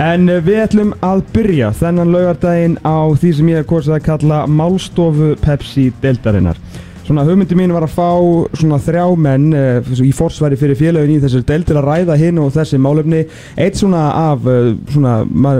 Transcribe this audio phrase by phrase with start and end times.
[0.00, 4.06] En uh, við ætlum að byrja þennan laugardaginn á því sem ég hef kosið að
[4.06, 6.56] kalla Málstofu Pepsi deildarinnar.
[7.12, 8.06] Svona hugmyndi mín var að fá
[8.56, 12.38] svona þrjá menn uh, í forsværi fyrir félagin í þessari deil til að ræða hinn
[12.40, 13.26] og þessi málefni.
[13.60, 15.18] Eitt svona af uh, svona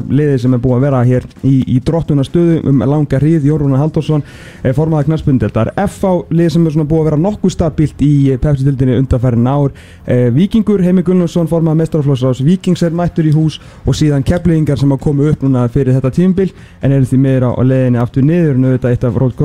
[0.08, 4.24] liði sem er búið að vera hér í, í drottunastöðu um langa hríð, Jórúna Halldórsson,
[4.24, 5.74] uh, formaða knarspundeldar.
[5.76, 9.76] FH lið sem er svona búið að vera nokkuð stabilt í Pepsi-dildinni undanfærin ár.
[10.32, 15.04] Vikingur, Heimi Gunnlaugsson, formaða mestaraflósrás, Vikings er mættur í hús og síðan keflingar sem hafa
[15.04, 16.48] komið upp núna fyrir þetta tímbil
[16.80, 19.36] en eru því meira á leðinni aftur niður en auðvitað eitt af rót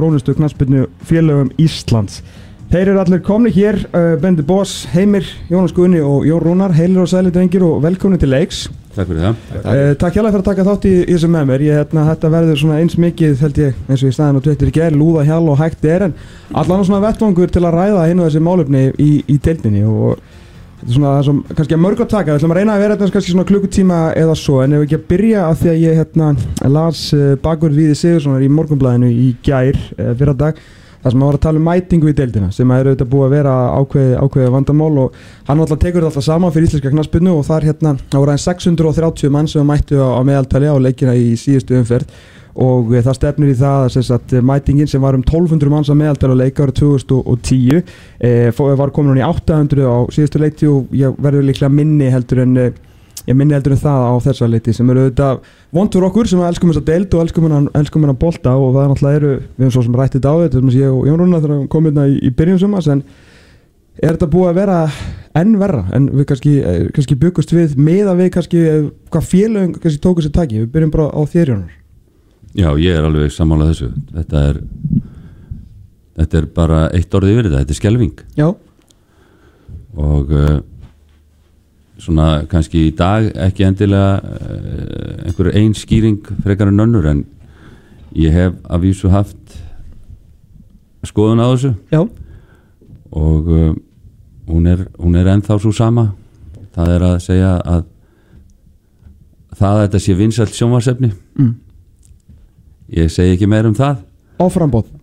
[1.98, 2.22] Íslands.
[2.68, 7.00] Þeir eru allir komni hér, uh, Bendi Bós, Heimir, Jónas Guðni og Jón Rúnar, heilir
[7.00, 8.66] og sæli drengir og velkomni til leiks.
[8.92, 9.38] Takk fyrir það.
[9.62, 11.62] Uh, takk hjá það fyrir að taka þátt í, þessu með mér.
[11.64, 14.68] Ég, hérna, þetta verður svona eins mikið, held ég, eins og í staðin og tveitir
[14.68, 16.18] í gerð, lúða hjál og hægt er en
[16.52, 20.18] allan svona vettvangur til að ræða hinn og þessi málöfni í, í deildinni og
[20.82, 22.34] þetta er svona það sem kannski að mörg að taka.
[22.34, 24.90] Við ætlum að reyna að vera þetta kannski svona klukkutíma eða svo en ef við
[24.90, 26.34] ekki að byrja að því að ég hérna,
[26.76, 30.59] las uh, bakverð Víði Sigurssonar í morgunblæðinu í gær fyrra dag
[31.03, 33.28] það sem að voru að tala um mætingu í deildina sem að eru auðvitað búið
[33.28, 37.36] að vera ákveði, ákveði vandamál og hann alltaf tekur þetta alltaf saman fyrir íslenska knaspinu
[37.38, 41.16] og það er hérna, voru aðeins 630 mann sem mættu á, á meðaltali á leikina
[41.17, 42.17] í síðustu umferð
[42.58, 46.34] og eh, það stefnir í það að mætingin sem var um 1200 manns á meðaltali
[46.34, 47.84] á leika árið 2010
[48.17, 48.32] e,
[48.82, 50.89] var komin hún í 800 á síðustu leiti og
[51.22, 52.72] verður líklega minni heldur en eh,
[53.28, 55.39] ég minni heldur en það á þessa liti sem eru auðvitað
[55.75, 58.83] vond fyrir okkur sem elskum þess að deild og elskum hennar að bolta og það
[58.83, 61.44] er náttúrulega eru, við erum svo sem rættið á þetta sem ég og Jón Rúnar
[61.44, 63.03] þegar við komum hérna í, í byrjun sumas en
[63.98, 64.78] er þetta búið að vera
[65.38, 65.83] enn verra?
[65.95, 70.02] En við kannski, eh, kannski byggust við með að við kannski, eh, hvað félögum kannski
[70.02, 71.75] tóku sér taki, við byrjum bara á þérjónar
[72.58, 73.88] Já, ég er alveg sammálað þessu.
[74.16, 74.61] Þetta er
[76.17, 78.48] þetta er bara eitt orðið yfir þetta, þetta er skelving Já.
[79.98, 80.55] Og uh,
[82.02, 87.23] svona kannski í dag ekki endilega uh, einhver einn skýring frekar en önnur en
[88.17, 89.58] ég hef að vísu haft
[91.06, 91.73] skoðun á þessu.
[91.92, 92.02] Já.
[93.11, 93.76] og uh,
[94.48, 96.11] hún er, hún er ennþá svo sama.
[96.76, 97.86] Það er að segja að
[99.58, 101.54] það að þetta sé vinsalt sjónvarsefni mm.
[103.00, 104.04] ég segi ekki meir um það.
[104.38, 104.94] Áframbóð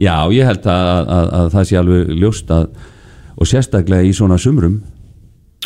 [0.00, 2.70] Já, ég held að, að, að, að það sé alveg ljóst að
[3.40, 4.80] og sérstaklega í svona sumrum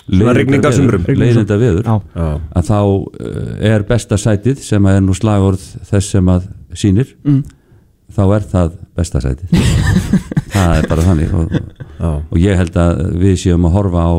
[0.05, 6.49] leiðinda viður að þá uh, er besta sætið sem er nú slagorð þess sem að
[6.77, 7.41] sínir mm.
[8.15, 9.55] þá er það besta sætið.
[10.55, 11.33] Það er bara þannig.
[11.35, 11.55] Og,
[12.31, 14.15] og ég held að við séum að horfa á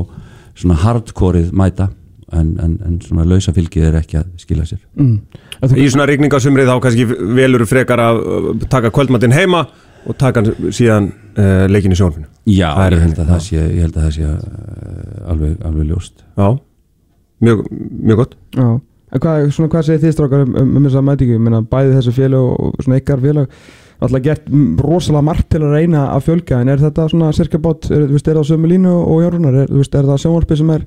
[0.60, 1.88] svona hardcoreið mæta
[2.36, 4.82] en, en, en svona lausafylgið er ekki að skila sér.
[5.00, 5.20] Mm.
[5.80, 7.06] Í svona regningasumrið þá kannski
[7.38, 8.22] velur frekar að
[8.72, 9.64] taka kvöldmatinn heima
[10.06, 10.44] og taka
[10.76, 14.26] síðan uh, leikin í sjónfinu Já, ég held að það sé, held að það sé
[14.32, 16.20] uh, alveg, alveg ljóst.
[16.38, 16.50] Já,
[17.46, 18.36] mjög, mjög gott.
[18.54, 18.68] Já,
[19.16, 21.64] en hvað, svona, hvað segir þið strákar um, um, um þess að mætingu, ég meina
[21.72, 23.58] bæði þessu félag og svona ykkar félag
[24.04, 24.50] alltaf gert
[24.84, 27.88] rosalega margt til að reyna að fjölga en er þetta svona cirka bát?
[27.90, 30.86] Er, veist, er það sömu línu og Jórunar er, veist, er það sjónvarpi sem er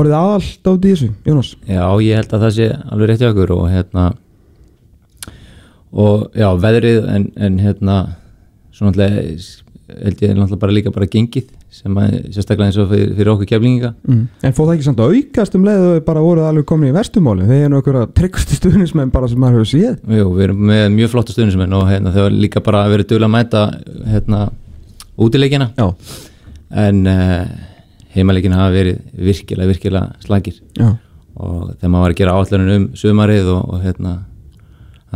[0.00, 1.52] orðið aðallt í þessu, Jónas?
[1.68, 4.06] Já, ég held að það sé alveg rétt í okkur og hérna
[5.90, 7.98] og já, veðrið en, en hérna
[8.72, 9.60] svona alltaf
[10.04, 13.48] held ég náttúrulega bara líka bara gengið sem að sérstaklega eins og fyrir, fyrir okkur
[13.50, 14.22] keflinga mm.
[14.46, 16.94] En fóð það ekki samt að aukast um leið og bara voruð alveg komin í
[16.96, 20.86] vestumáli þegar er náttúrulega tryggustu stuðnismenn bara sem maður hefur síð Jú, við erum með
[20.96, 23.64] mjög flotta stuðnismenn og hérna, þau var líka bara að vera dögulega að mæta
[24.14, 24.40] hérna,
[25.20, 25.86] útileikina Já.
[26.86, 27.44] en uh,
[28.16, 28.98] heimaleikina hafa verið
[29.30, 30.90] virkilega, virkilega slagir Já.
[31.36, 34.16] og þegar maður var að gera áallunum um sumarið og, og hérna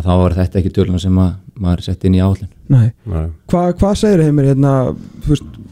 [0.05, 1.33] þá var þetta ekki dögulega sem að
[1.65, 3.29] maður sett inn í áallun Nei, Nei.
[3.51, 4.75] Hva, hvað segir heimir hérna,
[5.25, 5.63] þú veist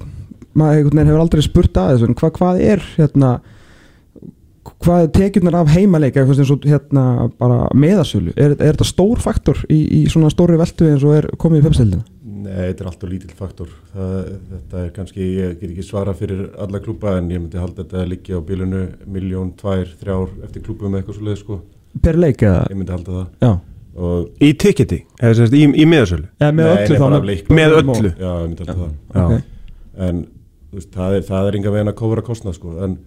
[0.59, 3.33] maður hefur aldrei spurt að þessu hvað, hvað er hérna
[4.83, 8.35] hvað er tekjurnar af heimaleika eins og hérna bara meðasölu?
[8.37, 11.67] Er, er þetta stór faktor í, í svona stóri veldu eins og er komið í
[11.67, 12.05] pepsildina?
[12.43, 13.75] Nei, þetta er alltaf lítill faktor.
[13.93, 14.15] Það,
[14.53, 18.01] þetta er kannski, ég get ekki svara fyrir alla klúpa en ég myndi halda þetta
[18.03, 18.81] að liggja á bílunu
[19.15, 21.61] miljón, tvær, þrjár eftir klúpum eitthvað svo leið sko.
[22.03, 22.65] Per leik eða?
[22.73, 23.29] Ég myndi halda það.
[23.45, 23.53] Já
[23.93, 26.29] Í ticketi, eða í, í miðasölu?
[26.41, 27.49] Eða með öllu þá?
[27.53, 28.13] Með öllu?
[28.17, 28.79] Já, ég myndi alltaf
[29.13, 29.43] það okay.
[30.01, 30.23] En
[30.73, 32.77] veist, það er, er enga veginn að kóra kostnað sko.
[32.87, 33.01] en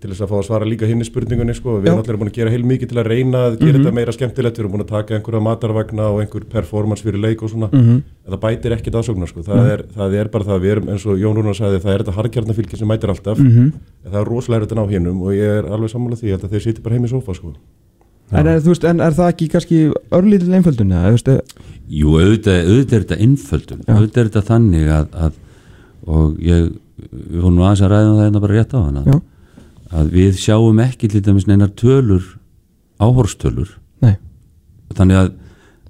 [0.00, 1.78] til þess að fá að svara líka hinn í spurningunni sko.
[1.80, 3.84] við erum allir búin að gera heil mikið til að reyna að gera mm -hmm.
[3.84, 7.42] þetta meira skemmtilegt, við erum búin að taka einhverja matarvagna og einhver performance fyrir leik
[7.42, 7.98] og svona, mm -hmm.
[8.24, 9.42] en það bætir ekkit aðsóknar sko.
[9.42, 12.00] það, er, það er bara það, við erum eins og Jón Rúnar sagði, það er
[12.00, 13.72] þetta harkjarnafylgi sem mætir alltaf, mm -hmm.
[14.04, 16.64] en það er rosalega þetta ná hinnum og ég er alveg sammálað því að þeir
[16.64, 17.52] sýti bara heim í sofa sko
[18.30, 19.78] En er, veist, en er það ekki kannski
[20.14, 20.92] örlítil einföldun?
[21.90, 23.94] Jú, auðvitað, auðvitað er þetta einföldun Já.
[23.96, 25.38] auðvitað er þetta þannig að, að
[26.10, 26.68] og ég,
[27.10, 29.18] við fórum aðeins að ræða um það hérna bara rétt á hana
[29.90, 32.28] að við sjáum ekki til dæmis neinar tölur
[33.02, 33.72] áhorstölur
[34.04, 34.14] Nei.
[34.94, 35.32] þannig að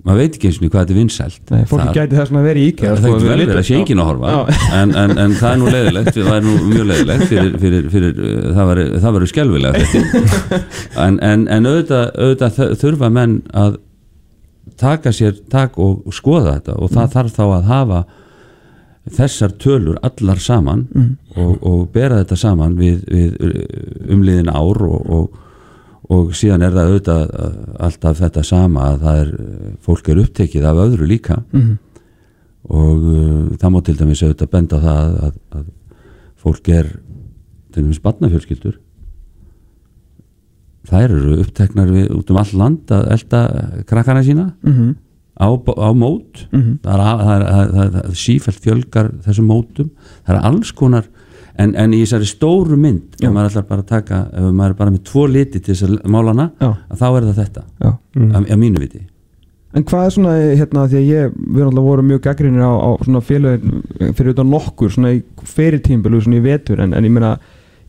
[0.07, 1.43] maður veit ekki eins og hvað þetta er vinsælt.
[1.51, 3.77] Nei, fólki gæti þess að vera í IKEA það sko, við vel verið að sé
[3.81, 4.33] enginn að horfa.
[4.79, 8.23] En, en, en það er nú leiðilegt það er nú mjög leiðilegt fyrir, fyrir, fyrir,
[8.57, 9.13] það verður þetta
[11.05, 13.79] en, en, en auðvitað, auðvitað þurfa menn að
[14.81, 18.01] taka sér tak og, og skoða þetta og það þarf þá að hafa
[19.17, 20.87] þessar tölur allar saman
[21.37, 23.37] og, og bera þetta saman við, við
[24.13, 25.39] umliðin ár og, og,
[26.11, 27.35] og síðan er það auðvitað
[27.87, 29.31] alltaf þetta sama að það er,
[29.87, 31.43] fólk er upptekið af öðru líka.
[31.55, 31.79] Mhm.
[32.71, 35.65] og uh, það má til dæmis auðvitað benda það að, að
[36.43, 36.91] fólk er
[37.73, 38.75] til dæmis barnafjölskyldur.
[40.91, 43.41] Þær eru uppteknar við, út um all land að elda
[43.89, 44.47] krakkana sína.
[44.67, 44.91] Mhm.
[45.41, 46.47] á, á mót.
[46.51, 49.91] Það er, að- það er, það er, það er, það er sífælt fjölgar þessum mótum.
[50.27, 51.07] Það er alls konar
[51.59, 54.81] en, en í þessari stóru mynd ef maður ætlar bara að taka ef maður er
[54.83, 57.65] bara með tvo liti til þess að málana þá er það þetta.
[57.81, 57.91] Já.
[57.91, 59.07] að, að mínu viti.
[59.71, 62.91] En hvað er svona, hérna, því að ég, við náttúrulega vorum mjög gaggrinir á, á
[63.07, 63.83] svona félögin
[64.19, 67.37] fyrir utan nokkur, svona í fyrirtímbilu, svona í vetur, en, en ég meina,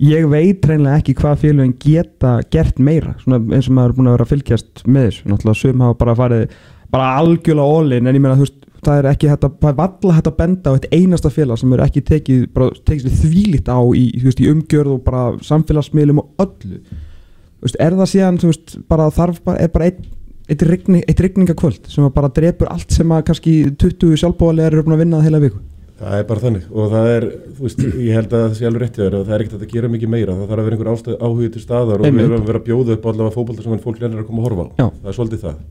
[0.05, 4.11] ég veit reynilega ekki hvað félögin geta gert meira, svona eins og maður er búin
[4.11, 6.59] að vera að fylgjast með þessu, náttúrulega sum hafa bara farið,
[6.93, 10.15] bara algjörlega ólinn, en ég meina, þú veist, það er ekki að, það er valla
[10.17, 13.79] hægt að benda á eitt einasta félag sem er ekki tekið, bara tekið þvílít á
[13.93, 16.79] í, þú veist, í umgjörð og bara samfélagsmiðlum og öllu.
[17.61, 20.09] Þú veist, er það síðan, þú veist, bara þarf bara, er bara einn
[20.51, 24.95] eitt, rigning, eitt rigningakvöld sem að bara drepur allt sem að kannski 20 sjálfbóðalegar eru
[24.95, 25.61] að vinna það heila viku?
[26.01, 27.25] Það er bara þannig og það er,
[27.59, 29.65] þú veist, ég held að það sé alveg rétt hjá þér og það er ekkert
[29.67, 30.37] að gera mikið meira.
[30.39, 32.65] Það þarf að vera einhver ástæð, áhugi til staðar og við erum að vera að
[32.71, 34.87] bjóða upp allavega fótbolta sem fólk lennir að koma að horfa á, Já.
[34.97, 35.61] það er svolítið það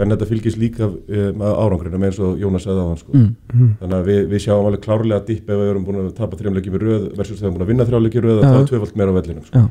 [0.00, 3.12] en þetta fylgist líka með árangrinum eins og Jónas sagði á hann sko.
[3.14, 3.70] mm.
[3.82, 6.76] þannig að við, við sjáum alveg klárlega dipp ef við erum búin að tapa þrjumleikjum
[6.76, 8.50] í röð versus þegar við erum búin að vinna þrjáleikjum í röð og Já.
[8.50, 9.64] það er tvöfald meira á vellinum sko.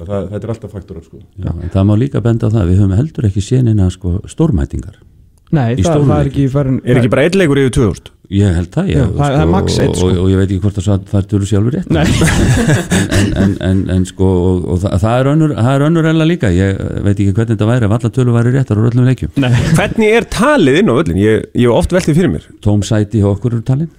[0.00, 1.18] Að það, þetta er alltaf faktorar sko.
[1.36, 5.00] Já, en það má líka benda á það, við höfum heldur ekki sénina sko, stórmætingar
[5.50, 8.10] Nei, það, það er ekki farin Er ekki bara eitt leikur yfir 2000?
[8.30, 10.06] Ég held það, ég, Já, það- það er max einn, sko.
[10.06, 12.06] og, og, og ég veit ekki hvort það, það, það er tölur sjálfur rétt Nei.
[13.18, 16.22] en, en, en, en sko og, og það, það er önnur, það er önnur enla
[16.30, 19.34] líka ég veit ekki hvernig þetta væri ef alla tölur væri réttar úr öllum leikjum
[19.42, 19.50] Nei.
[19.80, 21.18] Hvernig er talið inn á öllin?
[21.24, 23.90] Ég, ég hef oft veltið fyrir mér tóm sæti hjá okkur eru talin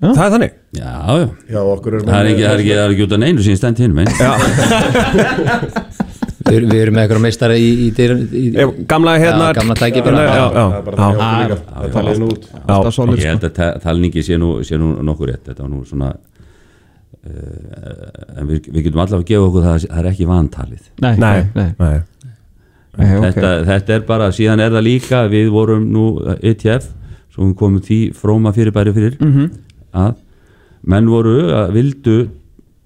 [0.00, 0.08] Já.
[0.16, 2.84] Það er þannig já, já, Já, okkur er það er ekki, það er ekki, það
[2.84, 4.06] er ekki út af neinu sem ég stend hinn með
[6.40, 10.00] Við, við erum með eitthvað meistara í, í, í, í Gamla hérna Já, gamla tæki
[10.06, 10.22] bara.
[10.24, 10.30] Er
[12.80, 13.28] ég sko.
[13.28, 16.08] held að ta- talningi sé nú, sé nú nokkuð rétt þetta var nú svona
[17.26, 20.88] uh, en við, við getum allavega að gefa okkur það að það er ekki vantalið
[21.04, 22.00] Nei, Nei, nei, nei.
[22.96, 23.26] nei ok.
[23.26, 26.06] þetta, þetta er bara, síðan er það líka við vorum nú
[26.40, 26.88] ETF
[27.34, 29.50] svo við komum því fróma fyrirbæri fyrir Mhm.
[29.94, 30.14] að
[30.90, 32.18] menn voru að vildu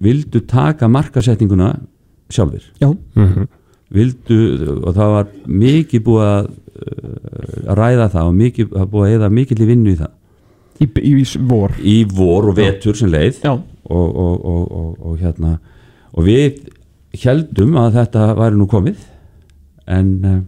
[0.03, 1.69] vildu taka markasetninguna
[2.33, 2.65] sjálfir.
[2.81, 2.89] Já,
[3.95, 4.37] vildu,
[4.81, 9.17] og það var mikið búið að uh, ræða það og mikið, það var búið að
[9.17, 10.13] eða mikið vinnu í það.
[10.75, 11.75] Í, í, í vor.
[11.79, 13.43] Í vor og vetur sem leið.
[13.45, 15.57] Já, og, og, og, og, og hérna
[16.15, 16.65] og við
[17.21, 19.05] heldum að þetta væri nú komið.
[19.85, 20.41] En uh,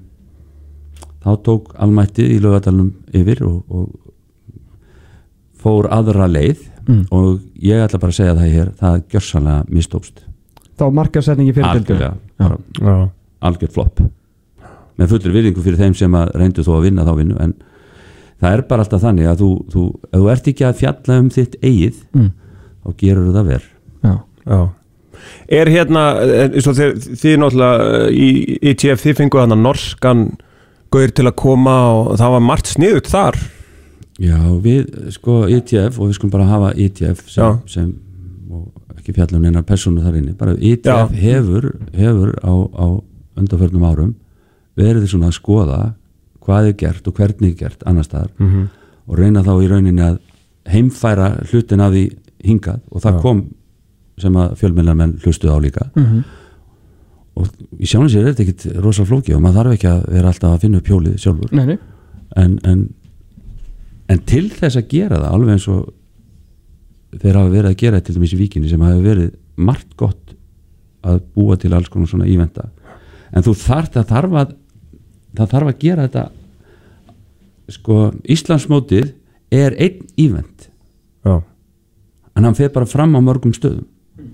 [1.23, 3.85] þá tók almættið í lögadalunum yfir og, og
[5.61, 6.65] fór aðra leið.
[6.87, 7.01] Mm.
[7.11, 10.21] og ég ætla bara að segja það hér það gjörsanlega mistókst
[10.77, 12.97] þá markasetningi fyrir Já.
[13.47, 14.01] algjörð flopp
[14.97, 17.53] með fullur virðingu fyrir þeim sem að reyndu þó að vinna þá vinnu en
[18.41, 21.29] það er bara alltaf þannig að þú, þú, ef þú ert ekki að fjalla um
[21.33, 22.31] þitt eigið Mm.
[22.85, 23.67] þá gerur það verð
[24.07, 24.13] Já,
[24.47, 24.59] Já.
[25.49, 26.01] Er hérna,
[26.47, 28.27] eins og þið, þið náttúrulega í
[28.71, 30.21] ITF, þið fengu hana norskan
[30.93, 33.37] gaur til að koma og það var margt sniðut þar
[34.21, 37.57] Já, við, sko, ETF og við skulum bara hafa ETF sem, Já.
[37.69, 37.89] sem
[38.51, 41.07] og ekki fjalla um neina persónu þar inni, bara Já.
[41.11, 42.85] hefur, hefur á, á
[43.37, 44.15] undanförnum árum
[44.77, 45.93] verið svona að skoða
[46.45, 48.67] hvað er gert og hvernig er gert annars staðar mm -hmm.
[49.07, 50.17] og reyna þá í rauninni að
[50.67, 52.05] heimfæra hlutin af því
[52.43, 53.21] hingað og það Já.
[53.21, 53.45] kom
[54.17, 56.23] sem að fjölmennarmenn hlustuð á líka Mhm.
[57.35, 57.47] og
[57.79, 60.53] í sjálfum sér er þetta ekkit rosa flóki og maður þarf ekki að vera alltaf
[60.55, 61.77] að finna upp hjólið sjálfur nei, nei
[62.35, 62.89] en, en,
[64.09, 65.93] en til þess að gera það alveg eins og
[67.15, 70.35] þeir hafa verið að gera til dæmis í víkinni sem hafa verið margt gott
[71.07, 72.67] að búa til alls konar svona ívenda
[73.31, 74.55] en þú þarf það þarf að
[75.37, 76.25] það þarf að gera þetta
[77.77, 77.99] sko
[78.31, 79.11] Íslandsmótið
[79.53, 80.67] er einn ívend
[81.25, 81.41] Já.
[82.35, 83.87] en hann fer bara fram á mörgum stöðum.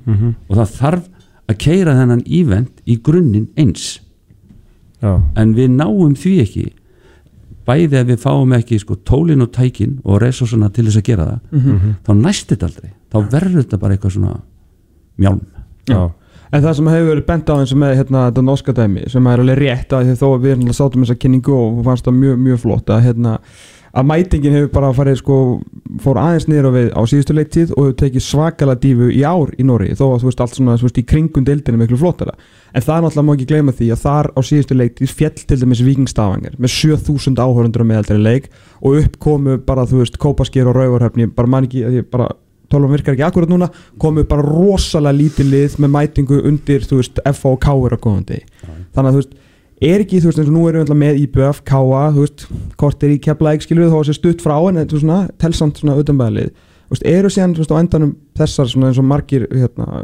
[0.05, 1.09] Mm og það þarf
[1.49, 3.99] að keira þennan ívend í grunninn eins.
[5.01, 5.19] Já.
[5.35, 6.65] en við náum því ekki
[7.67, 11.25] bæði ef við fáum ekki sko, tólin og tækin og resursuna til þess að gera
[11.25, 11.93] það Mhm.
[12.05, 14.39] þá næst þetta aldrei þá verður þetta bara eitthvað svona
[15.19, 15.41] mjálm
[15.89, 16.11] Já.
[16.53, 19.25] En það sem hefur verið bent á eins og með hérna, þetta norska dæmi sem
[19.27, 22.19] er alveg rétt að því þó að við erum sátum þessa kynningu og fannst það
[22.19, 23.39] mjög, mjög flott að, hérna,
[23.93, 25.37] að mætingin hefur bara farið sko,
[26.01, 29.51] fór aðeins niður á við á síðustu leiktíð og hefur tekið svakala dífu í ár
[29.53, 32.33] í Nóri þó að þú veist allt svona þú veist, í kringum deildinu miklu flottara.
[32.73, 35.59] En það er náttúrulega má ekki gleyma því að þar á síðustu leiktíð fjell til
[35.61, 38.49] dæmis vikingstafangar með 7000 áhörundur með eldri leik
[38.81, 42.31] og upp komu bara þú veist kópaskýr og rauvarhöfni bara man ekki, ég bara
[42.73, 43.69] tólum virkar ekki akkurat núna
[44.01, 47.99] komu bara rosalega lítið lið með mætingu undir þú veist F og K er á
[48.01, 48.47] góðan degi.
[48.93, 49.41] Þannig að þú veist
[49.83, 52.45] er ekki þú veist eins og nú erum við með IBF, KA þú veist,
[52.79, 55.81] kortir í keflaðik skilur við þó að sé stutt frá en þú veist svona telsamt
[55.81, 55.97] svona
[56.93, 60.03] veist, eru síðan veist á endanum þessar svona eins og margir hérna,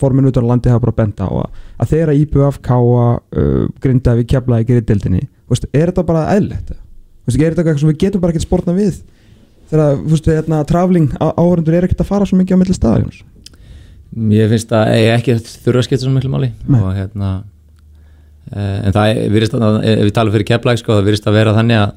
[0.00, 4.72] formin utan landi hafa bara benda á að, að þeirra IBF, KA uh, grindaði keflaðik
[4.72, 6.74] er í dildinni þú veist, er þetta bara eðlilegt?
[6.76, 9.00] Þú veist, er þetta eitthvað sem við getum bara ekkert spórna við?
[9.70, 13.02] Þegar þú veist, hérna, traveling áhörundur er ekkert að fara svo mikið á milli staðar
[13.02, 13.22] Jónas.
[14.16, 17.30] Mér finnst að eigi ekki þurfa að skipta svo miklu máli og hérna
[18.54, 21.80] en það virðist að, ef við talum fyrir Keflæk sko, það virðist að vera þannig
[21.82, 21.94] að,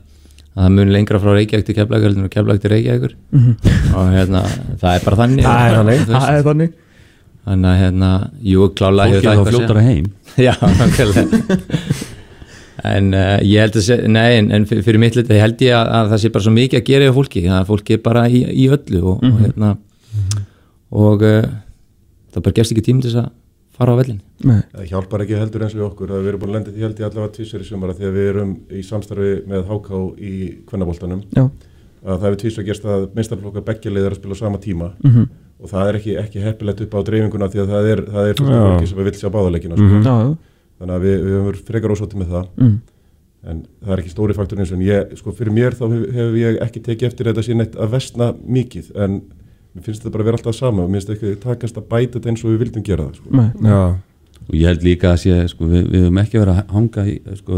[0.49, 3.13] að það mun lengra frá Reykjavík til Keflæk heldur en Keflæk til Reykjavíkur.
[3.99, 4.43] Og hérna,
[4.81, 5.43] það er bara þannig.
[5.45, 6.05] Það er þannig.
[6.09, 6.71] Það er þannig.
[7.49, 8.09] Þannig að hérna,
[8.53, 10.09] jú, klálega fólk er þá fljótara heim.
[10.47, 10.53] Já,
[12.89, 15.73] En uh, ég held að sé, nei, en, en fyr- fyrir mitt liti held ég
[15.75, 18.21] að, að það sé bara svo mikið að gera hjá fólki, að fólki er bara
[18.31, 19.71] í, í öllu og, og hérna
[20.95, 21.49] og uh,
[22.31, 23.33] það bara gefst ekki tím til þess að
[23.79, 24.61] fara á vellin Nei.
[24.75, 26.85] Það hjálpar ekki heldur eins og við okkur að við erum búin að lenda því
[26.85, 30.33] held ég allavega tvísar í sumara þegar við erum í samstarfi með HK í
[30.69, 31.43] kvennaboltanum Já.
[32.05, 35.25] að það hefur tvísar gerst að minnstaflokkar beggjalið er að spila á sama tíma Mhm.
[35.59, 38.35] og það er ekki, ekki heppilegt upp á dreifinguna því að það er, það er
[38.39, 39.89] fólki sem vil sjá báðaleikina Mhm.
[39.89, 40.09] sko.
[40.09, 40.37] Já, já.
[40.79, 42.79] þannig að við, við höfum verið frekar ósótið með það Mm.
[43.49, 46.33] en það er ekki stóri faktor eins og ég, sko fyrir mér þá hef, hef
[46.39, 49.21] ég ekki tekið eftir þetta síðan eitt að vestna mikið en
[49.79, 52.19] mér finnst þetta bara að vera alltaf sama og mér finnst ekki takast að bæta
[52.19, 53.33] þetta eins og við vildum gera það sko.
[54.49, 57.15] Og ég held líka að sé, sko, við, við höfum ekki verið að hanga í,
[57.37, 57.57] sko,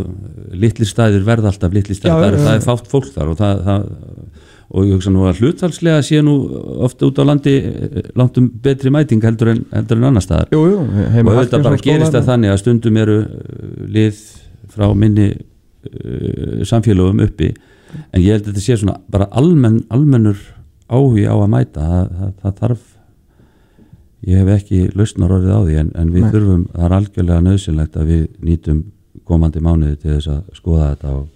[0.60, 3.62] litli staðir verða alltaf litli staðir, það, er- það er fátt fólk þar og það,
[3.68, 3.86] það
[4.72, 6.34] og ég hugsa nú að hlutfalslega sé nú
[6.84, 10.51] ofta út á landi eh, langt um betri mæting heldur en, heldur en annar staðar.
[10.56, 10.84] Jú, jú,
[11.16, 14.22] heima og auðvitað bara gerist það skóla- þannig að stundum eru uh, lið
[14.75, 17.51] frá minni uh, samfélögum uppi.
[18.16, 20.40] En ég held að þetta sé svona bara almenn, almennur
[20.92, 22.88] áhugi á að mæta það, það, það þarf
[24.32, 26.32] ég hef ekki lausnar orðið á því en, en við Nei.
[26.36, 28.82] þurfum, það er algjörlega nöðsynlegt að við nýtum
[29.28, 31.28] komandi mánuði til þess að skoða þetta og,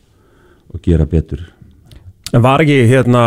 [0.73, 1.45] og gera betur
[2.33, 3.21] En var ekki hérna,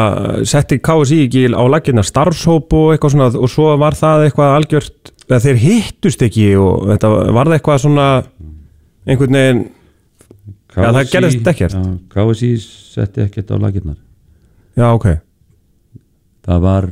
[0.48, 5.12] setti KSI ekki á lakirna starfshóp og eitthvað svona og svo var það eitthvað algjört,
[5.28, 8.08] eða þeir hittust ekki og þetta var það eitthvað svona
[9.08, 9.62] einhvern veginn,
[10.78, 11.78] Já, það gerðist ekkert.
[12.12, 13.96] KSI setti ekkert á lakirnar
[14.78, 15.06] já ok,
[16.48, 16.88] það var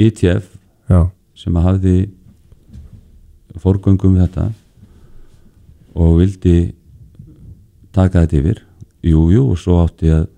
[0.00, 0.50] ITF
[0.90, 1.00] já,
[1.36, 1.94] sem hafði
[3.60, 4.50] fórgöngum þetta
[5.98, 6.58] og vildi
[7.92, 8.60] taka þetta yfir
[9.02, 10.28] jú, jú, og svo átti að,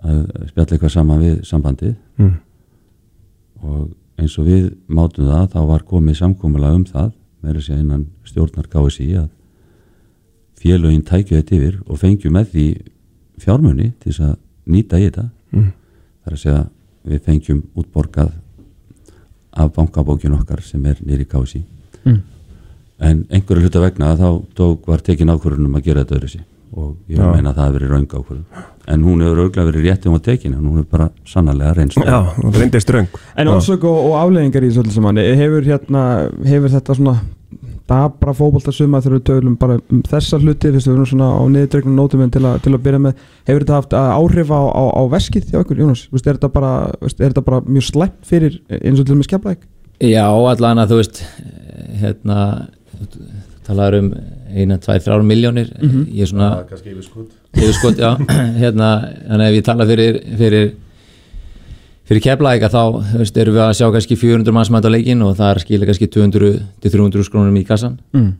[0.00, 2.32] að spjalla eitthvað saman við sambandið mm.
[3.68, 7.12] og eins og við mátum það þá var komið samkomulega um það
[7.44, 9.30] með þess að innan stjórnar KSI að
[10.64, 12.66] félögin tækju þetta yfir og fengju með því
[13.44, 14.36] fjármunni til þess að
[14.72, 15.68] nýta í þetta Mm.
[16.24, 16.60] þar að segja
[17.08, 18.32] við fengjum útborgað
[19.54, 21.64] af bankabókin okkar sem er nýri KSI
[22.04, 22.18] Mm.
[23.00, 26.42] en einhverju hluta vegna þá tók, var tekin ákvörðun um að gera þetta öðru sig
[26.76, 27.30] og ég Já.
[27.32, 28.44] meina að það hafi verið raung ákvörðun.
[28.92, 31.96] En hún hefur auðvitað verið rétt um að tekin en hún hefur bara sannarlega reynst.
[31.96, 33.08] Já, það reyndist röng.
[33.36, 36.02] En ásök og, og afleggingar í þessu öllu saman hefur, hérna,
[36.44, 37.14] hefur þetta svona
[37.90, 41.96] dabra fótboltasuma þegar við tölum bara um þessar hluti fyrst við erum svona á niðurdregnum
[41.98, 43.18] nótum en til, að- til að byrja með
[43.50, 46.48] hefur þetta haft uh, áhrif á, á, á veskið hjá ykkur Jónas, Vist, er, þetta
[46.54, 46.70] bara,
[47.04, 49.66] veist, er þetta bara mjög slæmt fyrir eins og til með skeflæk
[50.00, 51.20] Já, allan að þú veist
[52.00, 52.38] hérna
[52.94, 53.26] þú
[53.64, 54.08] talaður um
[54.54, 56.06] eina, tvær, þrjár miljónir Mhm.
[56.14, 58.10] ég er svona það er kannski yfir skot yfir skot, já,
[58.62, 58.88] hérna
[59.28, 60.72] þannig að ef ég tala fyrir fyrir,
[62.08, 62.82] fyrir keflæk að þá
[63.18, 65.88] veist, erum við að sjá kannski 400 manns mæta á leikin og það er skilja
[65.88, 66.50] kannski 200
[66.84, 68.32] til 300 skrónum í kassan mm.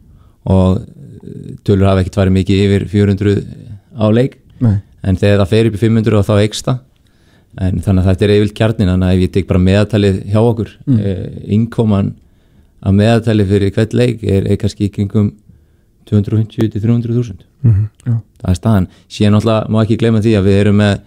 [0.55, 3.37] og eh, tölur hafa ekkert farið mikið yfir 400
[3.97, 6.83] á leik Nei, en þegar það fer upp í 500 og þá eikst það
[7.65, 10.41] en þannig að þetta er yfirlt kjarnin þannig að ef ég tek bara meðaltalið hjá
[10.43, 11.01] okkur mm.
[11.01, 11.25] eh,
[11.57, 12.13] innkoman
[12.85, 15.33] að meðaltalið fyrir hvert leik er, er kannski kringum
[16.11, 17.85] 250 til 300 þúsund Mhm.
[18.05, 18.21] Já.
[18.43, 20.99] það er staðan síðan náttúrulega má ekki gleyma því að við erum með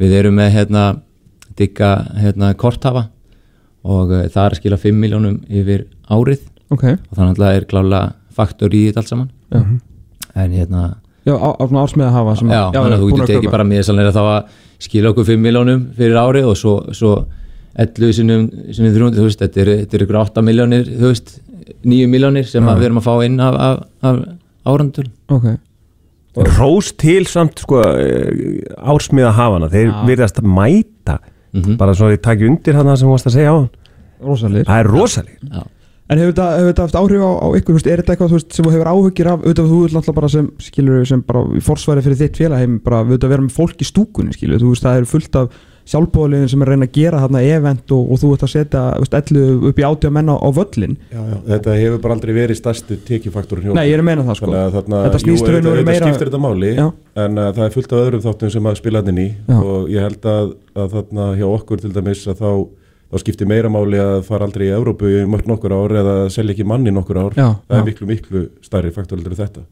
[0.00, 0.84] við erum með hérna
[1.58, 1.90] digga
[2.20, 3.08] hérna korthafa
[3.84, 6.42] og uh, það er að skila 5 miljónum yfir árið.
[6.70, 6.84] Ok.
[6.84, 8.02] Og það náttúrulega er klálega
[8.36, 9.30] faktor í þetta allt saman.
[9.50, 9.62] Já,
[10.40, 10.82] en hérna
[11.26, 15.12] já ársmiða hafa sem, Já, þannig að þú getur tekið bara að þá að skila
[15.12, 17.14] okkur 5 miljónum fyrir árið og svo, svo
[17.76, 21.34] 11 sinum, sinum 300 þú veist, þetta er, þetta er ykkur 8 miljónir þú veist,
[21.84, 22.72] 9 miljónir sem Já.
[22.72, 24.22] að við erum að fá inn af, af, af
[24.72, 25.50] árandul ok.
[26.56, 29.96] Rós til samt sko ársmiða hafana, þeir Já.
[30.08, 31.18] virðast að mæta
[31.52, 33.68] mm bara svo ég taki undir hann sem þú varst að segja á hann
[34.20, 35.62] rosalir það er rosalega Já,
[36.10, 38.70] En hefur þetta, haft áhrif á, á ykkur, veist, er þetta eitthvað veist, sem þú
[38.74, 42.18] hefur áhugir af, auðvitað þú ert náttúrulega bara sem, skilur, sem bara í forsværi fyrir
[42.18, 45.10] þitt félagheim, bara við auðvitað vera með fólk í stúkunni, skilur, þú veist, það eru
[45.12, 45.60] fullt af
[45.90, 49.16] sjálfbóðlegin sem er reyna að gera þarna event og, og þú ert að setja, veist,
[49.18, 50.96] ellu upp í átjá menn á, völlin.
[51.10, 54.26] Já, já, þetta hefur bara aldrei verið stærstu tekjufaktorinn hjá Nei, ég er að meina
[54.28, 54.50] það, sko.
[54.60, 56.86] Að þarna, Þetta snýst jú, raun og veru auðvitað meira- skiptir þetta máli Já.
[57.24, 59.90] en uh, það er fullt af öðrum þáttum sem að spila hann inn í og
[59.90, 60.52] ég held að,
[60.84, 62.50] að þarna hjá okkur til dæmis að þá,
[63.10, 66.54] þá skiptir meira máli að fara aldrei í Evrópu í mörg nokkur ár eða selja
[66.54, 69.66] ekki manni nokkur ár það er miklu, miklu stærri faktor en þetta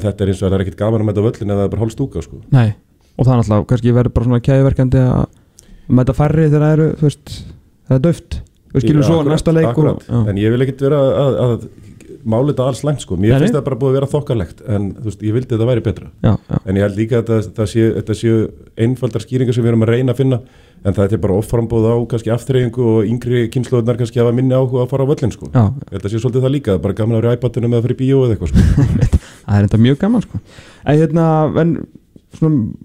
[0.00, 1.94] þetta er eins og að það er ekkit gaman að mæta völlin eða bara hálf
[1.94, 2.40] stúka sko.
[2.54, 2.74] nei,
[3.16, 5.24] og það er náttúrulega, kannski verður bara svona kæðverkandi að
[5.96, 7.34] mæta færri þegar það eru, þú veist,
[7.86, 8.38] það er döft.
[8.76, 9.82] Þú skilur svo næsta leik
[10.26, 11.68] en ég vil ekkit vera að, að
[12.26, 13.16] máli þetta alls lengt sko.
[13.20, 15.68] mér finnst það bara búið að vera þokkalegt en þú veist, ég vildi að þetta
[15.70, 18.36] væri betra Já, já, En ég held líka að þetta, þetta, séu, séu
[18.86, 20.38] einfaldar skýringar sem við erum að reyna að finna
[20.86, 24.84] en það er bara offrambóð á kannski aftreyingu og yngri kynnslóðunar kannski hafa minni áhuga
[24.84, 25.46] að fara á völlin sko.
[25.54, 27.78] já, Ég held að sé svolítið það líka, bara gaman að vera í iPadinu með
[27.78, 28.58] að fyrir bíó eða eitthvað sko.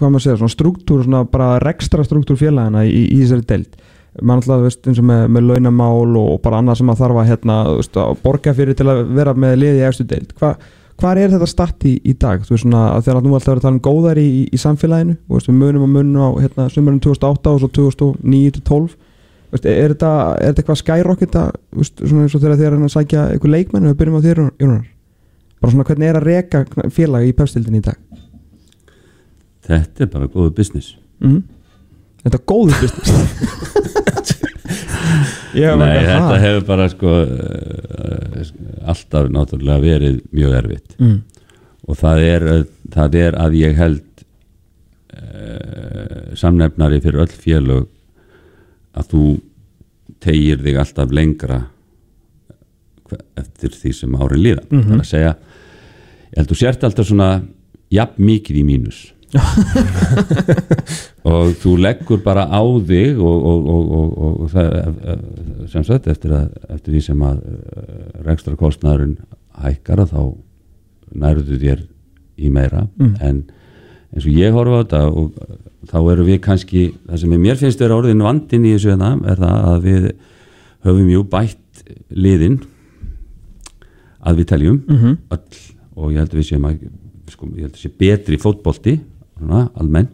[0.00, 3.80] hvað maður segja, svona struktúr svona bara rekstra struktúr félagana í, í þessari deild.
[4.26, 7.28] Mann alltaf, veist, eins og með, með launamál og, bara annað sem að þarf að,
[7.30, 10.32] hérna, veist, að borga fyrir til að vera með liði í efstu deild.
[10.40, 10.54] Hva,
[11.00, 12.42] hvað er þetta statt í, í dag?
[12.46, 14.60] Þú veist svona, að þegar nú alltaf er að tala um góðar í, í, í
[14.60, 18.98] samfélaginu, þú veist, við munum og munum á hérna, sumurinn 2008 og svo 2009-12
[19.50, 20.10] Veist, er þetta,
[20.46, 20.76] eitthvað
[21.74, 23.88] veist, svona eins og þegar þið er að sækja eitthvað leikmenn?
[23.88, 24.84] Og við byrjum á þér, Jónar.
[25.60, 27.98] Bara svona hvernig er að reka félag í pefstildin í dag
[29.70, 31.40] þetta er bara góðu business mm.
[32.24, 33.10] þetta er góður business
[35.50, 38.50] Nei, þetta hefur bara sko uh,
[38.90, 41.16] alltaf náttúrulega verið mjög erfitt mm.
[41.90, 42.46] og það er,
[42.94, 44.24] það er að ég held
[45.16, 47.88] uh, samnefnari fyrir öll félög
[49.00, 49.24] að þú
[50.22, 51.60] tegir þig alltaf lengra
[53.40, 54.82] eftir því sem árin líða Mhm.
[54.86, 55.32] það er að segja
[56.30, 57.30] ég held þú sért alltaf svona
[57.90, 59.00] jafn mikið í mínus
[61.30, 64.08] og þú leggur bara á þig og, og, og, og,
[64.44, 64.68] og það,
[65.12, 65.20] eh,
[65.72, 67.36] sem sagt eftir, að, eftir því sem að
[68.26, 69.16] rekstra kostnæðurinn
[69.60, 70.20] hækkar þá
[71.20, 71.80] nærðu þér
[72.40, 73.14] í meira Mm.
[73.20, 73.36] en
[74.14, 75.24] eins og ég horfa á þetta og
[75.90, 79.36] þá erum við kannski það sem mér finnst vera orðin vandinn í þessu hérna er
[79.40, 80.02] það að við
[80.86, 82.58] höfum jú bætt liðin
[84.20, 85.12] að við teljum Mhm.
[85.30, 85.60] öll
[85.96, 86.74] og ég held að við séum að
[87.30, 88.94] sko, ég held að sé betri fótbolti
[89.40, 90.10] svona, almennt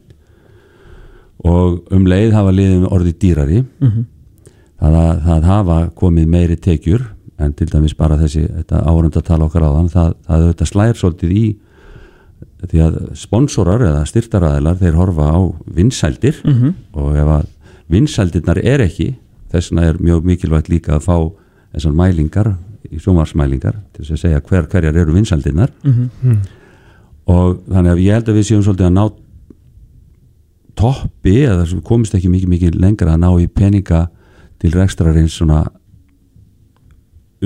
[1.47, 4.05] og um leið hafa liðin orðið dýrari Mhm.
[4.81, 7.05] það, að, það hafa komið meiri tekjur
[7.39, 10.71] en til dæmis bara þessi þetta árund að tala okkar á þann það, það auðvitað
[10.73, 11.45] slæðir svolítið í
[12.67, 15.41] því að sponsorar eða styrtaræðilar þeir horfa á
[15.77, 16.75] vinsældir Mhm.
[16.95, 17.47] og ef að
[17.91, 19.15] vinsældirnar er ekki
[19.53, 21.33] þess vegna er mjög mikilvægt líka að fá
[21.75, 22.57] þessar mælingar
[22.91, 26.39] í sjómarsmælingar til að segja hver hverjar eru vinsældirnar Mhm.
[27.27, 29.05] Og þannig að ég held að við séum svolítið að ná
[30.77, 34.03] toppi eða sem komist ekki mikið mikið lengra að ná í peninga
[34.61, 35.65] til rekstrarins svona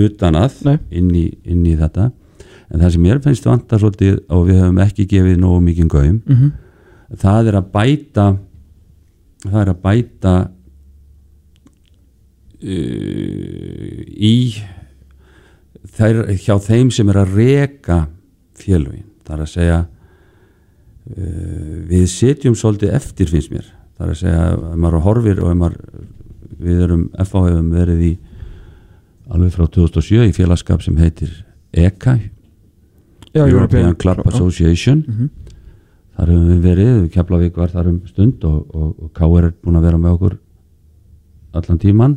[0.00, 2.10] utan að inn í, inn í þetta.
[2.70, 6.20] En það sem mér finnst vanta svolítið og við höfum ekki gefið nógu mikið gaum
[6.26, 6.52] Mhm.
[7.18, 8.26] það er að bæta
[9.42, 10.34] það er að bæta
[12.62, 14.34] uh, í
[15.96, 18.00] þær, hjá þeim sem er að reka
[18.60, 19.78] félögin það er að segja
[21.16, 25.52] uh, við setjum svolítið eftir finnst mér það er að segja ef maður horfir og
[25.52, 25.78] ef maður
[26.60, 28.12] við erum FH hefum verið í
[29.30, 31.32] alveg frá 2007 í félagskap sem heitir
[31.72, 32.16] ECA
[33.30, 35.28] Já, European Club Association Mhm.
[36.16, 39.44] þar höfum við verið, Keflavík var þar um stund og, og, og K.R.
[39.46, 40.34] er búin að vera með okkur
[41.56, 42.16] allan tíman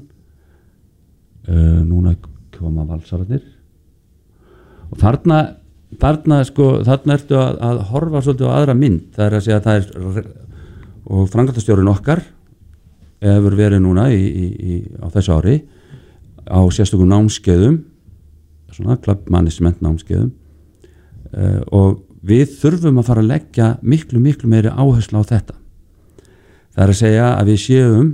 [1.47, 2.15] uh, núna
[2.58, 3.43] koma valsararnir
[4.89, 5.38] og þarna
[6.01, 9.60] þarna sko, þarna ertu að, að horfa svolítið á aðra mynd, það er að segja
[9.60, 10.32] að það er
[11.03, 12.21] og frangatastjórun okkar
[13.23, 15.58] hefur verið núna í, í, í, á þessu ári
[16.47, 17.82] á sérstökum námskeiðum
[18.73, 20.32] svona club management námskeiðum
[21.36, 25.58] uh, og við þurfum að fara að leggja miklu miklu meiri áherslu á þetta.
[26.73, 28.13] Það er að segja að við séum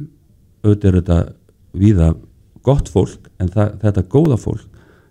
[0.65, 1.19] auðvitað er þetta
[1.79, 2.09] víða
[2.65, 4.65] gott fólk en það, þetta góða fólk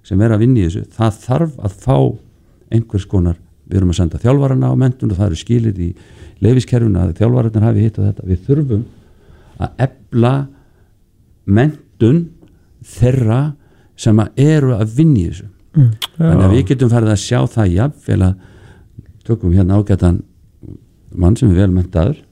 [0.07, 1.97] sem er að vinna í þessu það þarf að fá
[2.75, 5.89] einhvers konar við erum að senda þjálfarana á mentun og það eru skilir í
[6.45, 8.29] leifiskerfuna að þjálfararnir hafi hitt og þetta.
[8.29, 8.85] Við þurfum
[9.59, 10.35] að ebla
[11.59, 12.21] mentun
[12.97, 13.41] þeirra
[13.99, 15.49] sem að eru að vinni í þessu.
[16.17, 18.47] Þannig að við getum farið að sjá það jafnvel að
[19.29, 20.23] tökum hérna ágætan
[21.13, 22.23] mann sem er vel mentaður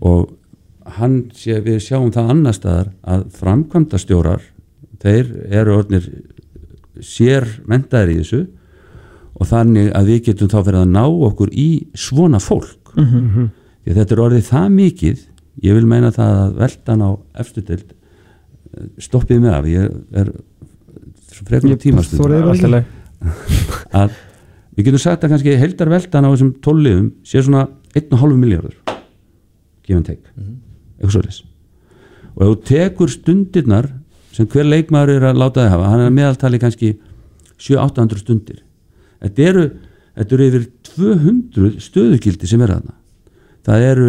[0.00, 0.30] og
[0.98, 4.46] hann sé, við sjáum það annar staðar að framkvæmda stjórar
[5.02, 5.28] þeir
[5.60, 6.08] eru orðnir
[7.04, 8.40] sér mentaðir í þessu
[9.40, 12.92] og þannig að við getum þá verið að ná okkur í svona fólk.
[12.96, 13.50] Mm -hmm.
[13.84, 15.26] því að þetta er orðið það mikið
[15.64, 17.10] ég vil meina það að veldan á
[17.42, 17.92] eftirdelt
[19.02, 19.90] stoppið með af ég
[20.22, 20.32] er
[21.40, 22.84] frekar tímastund
[24.00, 24.14] að
[24.76, 28.76] við getum sagt að kannski heldar veldan á þessum tólliðum sé svona 1,5 miljardur
[29.84, 30.56] gefum teik mm -hmm.
[30.98, 31.44] eitthvað svolítið
[32.34, 33.90] og ef þú tekur stundirnar
[34.32, 36.94] sem hver leikmaður er að láta þið hafa hann er meðaltali kannski
[37.58, 38.62] 7-800 stundir
[39.20, 39.66] þetta eru,
[40.16, 42.96] þetta eru yfir 200 stöðugildi sem er aðna
[43.66, 44.08] það eru,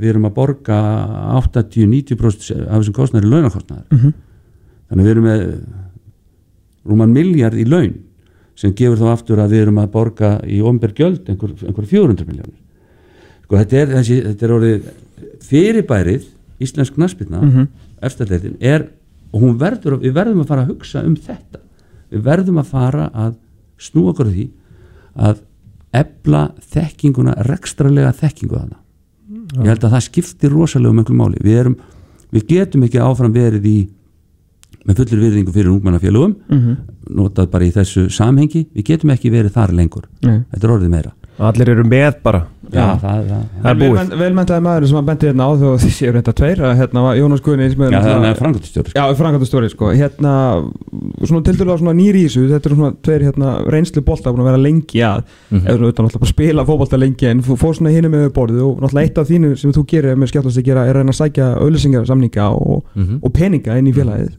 [0.00, 0.78] við erum að borga
[1.40, 4.12] 80-90% af þessum kostnæri launakostnæri mm -hmm.
[4.90, 5.46] þannig við erum með
[6.86, 7.96] rúman miljard í laun
[8.56, 12.60] sem gefur þá aftur að við erum að borga í ombergjöld einhver, einhver 400 miljónir
[13.44, 14.86] sko þetta er, þessi, þetta er orðið
[15.46, 16.28] fyrirbærið
[16.60, 17.66] íslensk naspilna mm -hmm.
[18.00, 18.88] eftirleitin er
[19.32, 21.60] og hún verður, við verðum að fara að hugsa um þetta
[22.10, 23.34] við verðum að fara að
[23.78, 24.46] snúa okkur því
[25.16, 25.42] að
[25.96, 26.42] ebla
[26.74, 28.80] þekkinguna, rekstralega þekkingu þarna.
[29.26, 29.62] Ja.
[29.62, 31.42] Ég held að það skiptir rosalega um einhverjum máli.
[31.42, 31.76] Við, erum,
[32.34, 33.78] við getum ekki áfram verið í
[34.86, 36.76] með fullir virðingu fyrir ungmannafélögum mm -hmm.
[37.18, 40.44] notað bara í þessu samhengi við getum ekki verið þar lengur Nei.
[40.50, 42.46] þetta er orðið meira Allir eru með bara.
[42.66, 44.12] Já, það, það, það er búið.
[44.20, 47.66] Velmentaði maður sem að bendi hérna á þú séu reynda tveir hérna var Jónas Guðni
[47.70, 49.90] Já, það er frangandastjóri Já, frangandastjóri sko.
[49.94, 50.32] Hérna
[51.22, 54.32] svona til dælu að svona nýri í þessu þetta er svona tveir hérna reynslu bólta
[54.32, 55.62] búin að vera lengi að mm -hmm.
[55.62, 59.06] eða svona náttúrulega bara spila fókbólta lengi en fór svona hinu með borðið og náttúrulega
[59.06, 61.46] eitt af þínu sem þú gerir með skjáttlast að gera er að reyna að sækja
[61.62, 63.18] auðlýsingarsamninga og, mm -hmm.
[63.22, 64.30] og peninga inn í félagið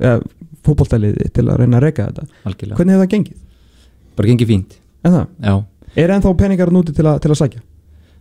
[5.47, 5.63] mm
[5.97, 7.63] Er ennþá peningar núti til til að sækja?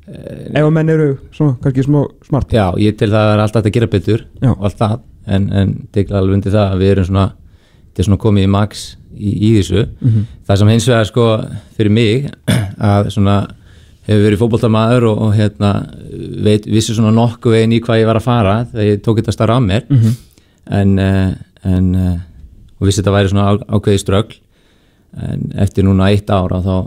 [0.06, 3.74] ef að menn eru svona, kannski smá smart Já, ég til það er alltaf að
[3.74, 4.52] gera betur Já.
[4.52, 4.94] og allt það,
[5.34, 7.26] en, en tegla alveg undir það að við erum svona,
[7.88, 8.84] þetta er svona komið í max
[9.16, 10.26] í, í þessu mm -hmm.
[10.46, 11.26] það sem hins vegar sko
[11.78, 12.28] fyrir mig
[12.92, 13.36] að svona
[14.06, 15.72] hefur verið fókbóltamaður og, og hérna
[16.46, 19.34] veit, vissi svona nokkuð veginn í hvað ég var að fara þegar ég tók þetta
[19.34, 20.14] starra á mér mm -hmm.
[20.70, 21.32] en, eh,
[21.64, 22.18] en eh,
[22.78, 24.38] og vissi þetta væri svona ákveði strögl
[25.16, 26.86] en eftir núna eitt ára þá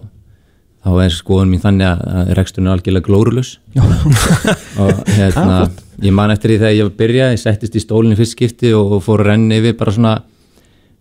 [0.80, 3.52] þá er skoðun mín þannig að reksturinn er algjörlega glórulus
[4.84, 5.60] og hérna
[6.00, 9.26] ég man eftir því þegar ég byrjaði, ég settist í stólinni fyrst skipti og fór
[9.26, 10.14] að renni við bara svona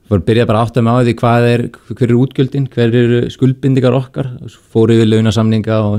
[0.09, 2.99] fór að byrja bara átt að með á því hvað er hver er útgjöldin, hver
[3.03, 4.33] eru skuldbindingar okkar,
[4.73, 5.97] fór yfir launasamninga og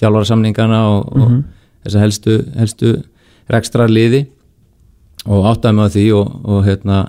[0.00, 1.42] þjálfarasamningana og, mm -hmm.
[1.42, 2.94] og þess að helstu, helstu
[3.48, 4.26] rekstra liði
[5.24, 7.04] og átt að með á því og, og hérna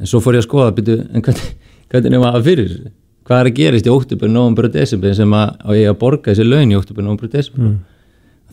[0.00, 1.50] en svo fór ég að skoða, byrju, en hvernig,
[1.90, 2.68] hvernig var það fyrir?
[2.68, 5.98] þessu hvað er að gerist í óttubur, nógumbur og desember sem að, að ég að
[6.02, 7.76] borga þessi laun í óttubur, nógumbur og desember mm.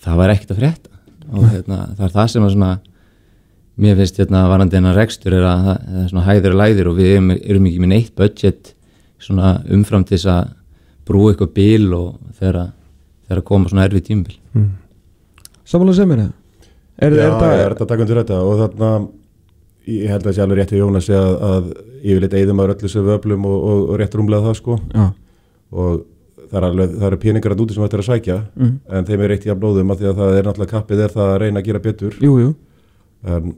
[0.06, 0.94] það var ekkert að frétta
[1.34, 2.72] og hérna, það er það sem að svona
[3.84, 6.92] mér finnst hérna varandi en að rekstur er að það er svona hæður og læður
[6.92, 8.74] og við erum, erum ekki með neitt budget
[9.24, 10.54] svona umfram til þess að
[11.08, 12.62] brú eitthvað bíl og þegar
[13.34, 14.72] að koma svona erfið tímbil mm.
[15.64, 16.32] Samanlega sem er það?
[16.94, 18.90] Er, Já, er það er þetta takkundur þetta og þarna
[19.90, 21.70] ég held að það sé alveg rétt í Jónas að, að
[22.04, 25.06] yfirleitt eigðum að öllu sem vöflum og, og, og rétt rúmlega það sko Já.
[25.74, 26.06] og
[26.54, 28.72] það er alveg, það eru peningar að úti sem þetta er að sækja mm.
[28.94, 31.30] en þeim er eitt í aflóðum að því að það er náttúrulega kappið er það
[31.34, 32.50] að reyna að gera betur jú, jú.
[33.34, 33.54] en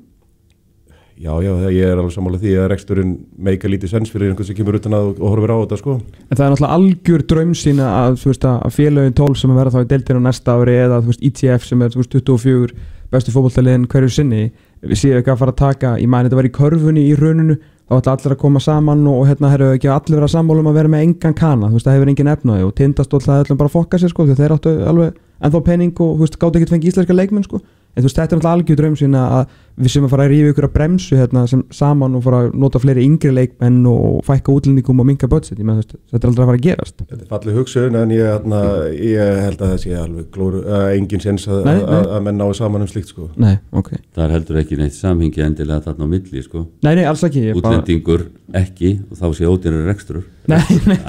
[1.16, 3.14] já, já, ég er alveg sammála því að reksturinn
[3.50, 6.36] meika lítið sens fyrir einhvern sem kemur utan að og horfir á þetta sko En
[6.36, 9.90] það er náttúrulega algjör draum sína að, að félagin 12 sem er verið þá í
[9.94, 12.76] deltinu næsta ári eða veist, ITF sem er veist, 24
[13.14, 14.46] bestu fókbaltaliðin hverju sinni
[14.90, 17.58] við séum ekki að fara að taka, ég mæni þetta var í körfunni í rauninu,
[17.86, 20.64] þá ætla allir að koma saman og, og hérna hefur ekki allir verið að sammála
[20.64, 23.36] um að vera með engan kana, þú veist, það hefur engin efnaði og tindastóll það
[23.36, 26.40] er allir bara að fokka sér sko, þeir áttu alveg ennþá penning og, þú veist,
[26.42, 27.62] gátt ekki að fengja íslenska leikmenn sko.
[27.96, 29.44] En þú veist, þetta er alltaf algjör draum sína að
[29.76, 32.54] við sem að fara að rífa ykkur að bremsu hérna, sem saman og fara að
[32.64, 36.44] nota fleiri yngri leikmenn og fækka útlendingum og minka budget, ég veist, þetta er aldrei
[36.46, 36.96] að fara að gerast.
[37.02, 38.62] Þetta er fallið hugsun en ég, hérna,
[38.96, 42.86] ég held að það sé alveg glóru, uh, engin sens að, að menn náðu saman
[42.86, 43.28] um slikt sko.
[43.42, 43.92] Nei, ok.
[44.16, 46.68] Það er heldur ekki neitt samhengi endilega þarna á milli sko.
[46.86, 48.62] Nei, nei, ekki Útlendingur bara...
[48.64, 50.24] ekki og þá sé ódýrar rekstur.
[50.46, 51.00] Nei, nei,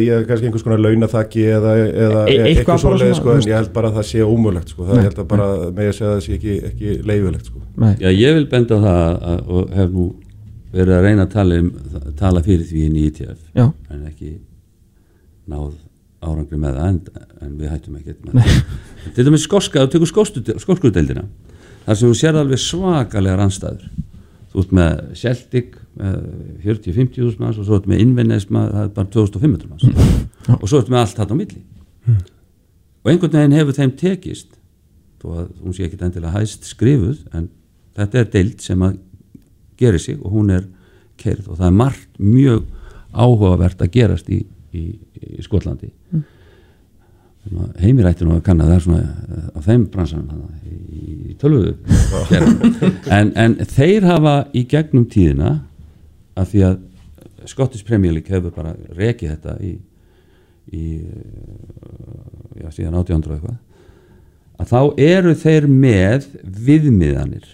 [0.00, 1.74] ég er kannski einhvers konar launathaki eða
[2.32, 5.20] e- eitthvað svoleið sko en ég held bara að það sé ómögulegt sko, það held
[5.20, 7.62] að bara með að segja að það sé ekki, ekki leifilegt sko.
[8.00, 10.10] Já, ég vil benda á það að, og hef nú
[10.74, 11.70] verið að reyna að tala, um,
[12.18, 13.66] tala fyrir því inn í ITF Já.
[13.92, 14.32] en ekki
[15.50, 15.74] náð
[16.24, 18.16] árangri með það en, en við hættum ekki
[19.14, 21.26] til dæmis skoska, þú tekur skoskudeldina
[21.84, 23.86] þar sem þú sér alveg svakalega rannstæður
[24.52, 26.18] þú ert með Celtic með
[26.64, 30.58] 40-50 úr manns og svo ert með Invenes það er bara 2500 manns mm.
[30.58, 32.20] og svo ert með allt þetta á milli mm.
[33.04, 34.50] og einhvern veginn hefur þeim tekist
[35.24, 37.48] þó að hún sé ekki endilega hæst skrifuð en
[37.96, 39.00] þetta er deild sem að
[39.80, 40.68] gera sig og hún er
[41.20, 42.64] kerð og það er margt mjög
[43.14, 44.40] áhugavert að gerast í,
[44.74, 44.84] í,
[45.38, 45.90] í Skotlandi.
[46.12, 46.24] Mm.
[47.78, 50.28] heimirættir nú að kanna það er svona eh, á þeim bransan
[50.94, 51.74] í tölvu
[53.18, 55.58] en, en þeir hafa í gegnum tíðina
[56.34, 56.78] að því að
[57.50, 59.74] Scottish Premier League hefur bara rekið þetta í,
[60.72, 60.84] í
[62.62, 63.58] já, síðan 1800 eitthvað
[64.60, 67.46] að þá eru þeir með viðmiðanir.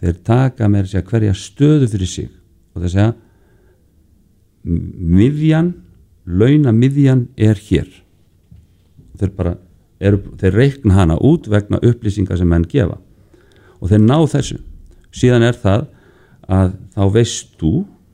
[0.00, 2.30] Þeir taka með að hverja stöðu fyrir sig.
[2.76, 3.14] Og þess að
[4.66, 5.72] miðjan
[6.26, 7.88] launa miðjan er hér.
[9.16, 9.54] Þeir bara
[10.02, 12.98] eru, þeir reikna hana út vegna upplýsingar sem menn gefa.
[13.80, 14.58] Og þeir ná þessu.
[15.14, 15.86] Síðan er það
[16.52, 17.72] að þá veist þú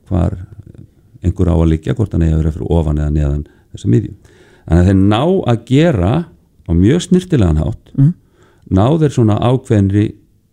[0.09, 0.37] hvar
[1.23, 4.13] einhver á að liggja hvort hann vera fyrir ofan eða neðan þessa miðju.
[4.63, 5.21] Þannig að þeir ná
[5.51, 6.13] að gera
[6.73, 8.11] á mjög snirtilegan hátt mm.
[8.73, 10.07] ná þeir svona ákveðinri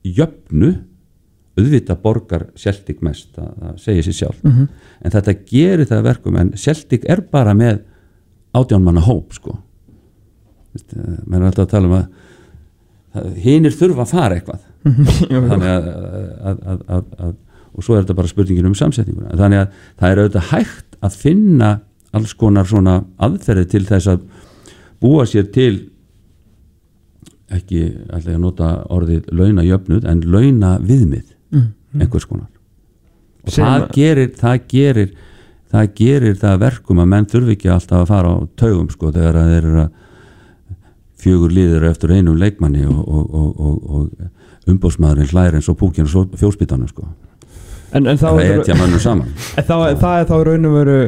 [0.05, 0.75] jöfnu
[1.59, 4.69] auðvita borgar Celtic mest það, segir sér sjálf mm -hmm.
[5.05, 7.83] en þetta gerir það verkum en Celtic er bara með
[8.57, 9.59] átjánmanna hóp sko.
[11.27, 14.67] Mér er alltaf að tala um að hinn er þurfa að fara eitthvað.
[15.51, 15.89] Þannig að,
[16.51, 17.39] að, að, að
[17.71, 19.37] og svo er þetta bara spurningin um samsetninguna.
[19.39, 21.71] Þannig að það er auðvitað hægt að finna
[22.17, 24.25] alls konar svona aðferði til þess að
[25.01, 25.75] búa sér til
[27.51, 31.67] ekki alltaf að nota orðið launa jöfnud en launa viðmið mm.
[32.01, 32.51] einhvers konar.
[33.47, 35.15] Og það gerir, það gerir
[35.71, 39.39] það gerir það verkum að menn þurfi ekki alltaf að fara á taugum sko þegar
[39.39, 39.89] það er
[41.21, 46.37] fjögur líður eftir einum leikmanni og, og, og, og umbósmaðurinn hlæri eins og púkinn og
[46.41, 47.09] fjósbyttanum sko.
[47.93, 48.63] En, en það er
[49.67, 50.99] það er þá raun og veru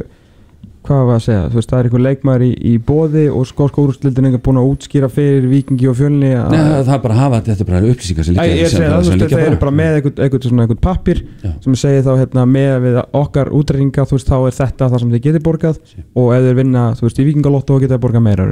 [0.82, 3.82] hvað var að segja, þú veist, það er einhver leikmæri í, í bóði og skórska
[3.82, 7.38] úrslildin er búin að útskýra fyrir vikingi og fjölni Nei, það er bara að hafa
[7.38, 9.92] þetta, þetta er bara upplýsingar sem líka Ég er að segja, það er bara með
[10.26, 14.88] einhvern pappir sem segir þá hérna, með við okkar útræðinga, þú veist, þá er þetta
[14.88, 16.02] það sem þið getur borgað sí.
[16.18, 18.48] og ef þið vinna, þú veist, í vikingalotto þá getur þið borgað meira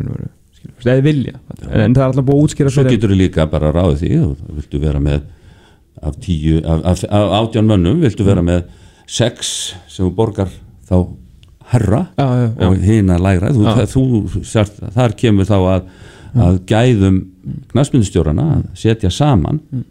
[0.84, 1.38] eða vilja.
[1.56, 4.10] En, en það er alltaf búin að útskýra Svo getur þið líka bara ráða því
[4.58, 5.22] viltu vera með
[6.04, 8.78] af, tíu, af, af, af
[9.10, 10.50] sex sem borgar
[10.86, 11.08] þá
[11.70, 12.68] herra já, já, já.
[12.68, 15.90] og hinn að læra þú, það, þú, sért, þar kemur þá að,
[16.46, 17.20] að gæðum
[17.72, 19.86] knastmyndstjórana að setja saman mm.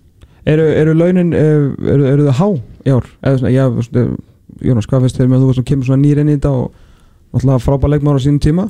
[0.50, 2.48] Eru, eru launin eh, eru, eru það há
[2.88, 3.08] í ár?
[3.28, 4.14] Eða, já, eh,
[4.66, 6.70] Jónas, hvað finnst þér með að þú kemur svona nýr inn í þetta og
[7.34, 8.66] náttúrulega frábæð leikmára á sínum tíma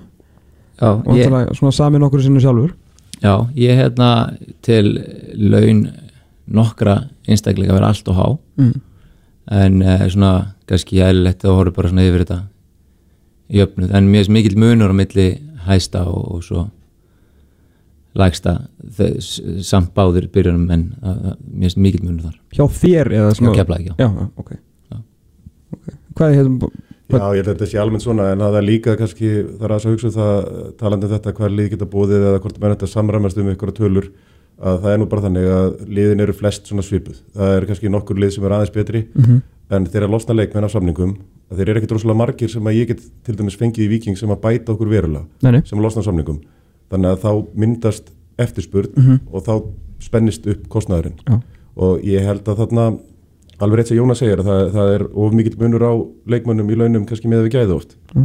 [0.79, 2.73] Já, og náttúrulega ég, svona samin okkur sinu sjálfur
[3.19, 4.09] Já, ég er hérna
[4.65, 4.93] til
[5.35, 5.85] laun
[6.49, 6.95] nokkra
[7.29, 8.27] einstaklega vera allt og há
[8.59, 8.73] mm.
[9.59, 10.33] en uh, svona
[10.69, 12.39] kannski eðlilegt að horfa bara svona yfir þetta
[13.49, 15.29] í öfnud, en mér er mikil munur á milli
[15.65, 16.65] hæsta og, og svo
[18.19, 18.55] lægsta
[19.65, 20.85] samt báður byrjunum en
[21.45, 23.53] mér er mikil munur þar Hjá þér eða svona?
[23.53, 23.95] Já, keflaði, já.
[23.99, 24.61] já okay.
[24.89, 25.01] Já.
[25.77, 25.97] Okay.
[26.17, 26.71] Hvað er hérna?
[27.09, 29.71] Já, ég held að þetta sé almennt svona en það er líka kannski, það er
[29.73, 32.89] að hugsa um það talandi um þetta hvað lið geta búið eða hvort mann þetta
[32.91, 34.09] samræmast um ykkur tölur
[34.59, 37.17] að það er nú bara þannig að liðin eru flest svona svipuð.
[37.33, 39.41] Það er kannski nokkur lið sem er aðeins betri mm -hmm.
[39.69, 41.15] en þeir eru að losna leikmenn á samningum
[41.49, 44.17] að þeir eru ekkert rosalega margir sem að ég get til dæmis fengið í viking
[44.19, 45.61] sem að bæta okkur verulega Nei.
[45.65, 46.41] sem að losna samningum.
[46.89, 47.31] Þannig að þá
[47.63, 49.19] myndast eftirspurð mm -hmm.
[49.33, 49.53] og þá
[49.99, 51.39] spennist upp kostnæðurinn ja.
[51.75, 52.85] og ég held að þarna
[53.59, 55.93] alveg rétt sem Jónas segir að það, það er of mikill munur á
[56.31, 58.23] leikmennum í launum kannski með við gæði oft ja.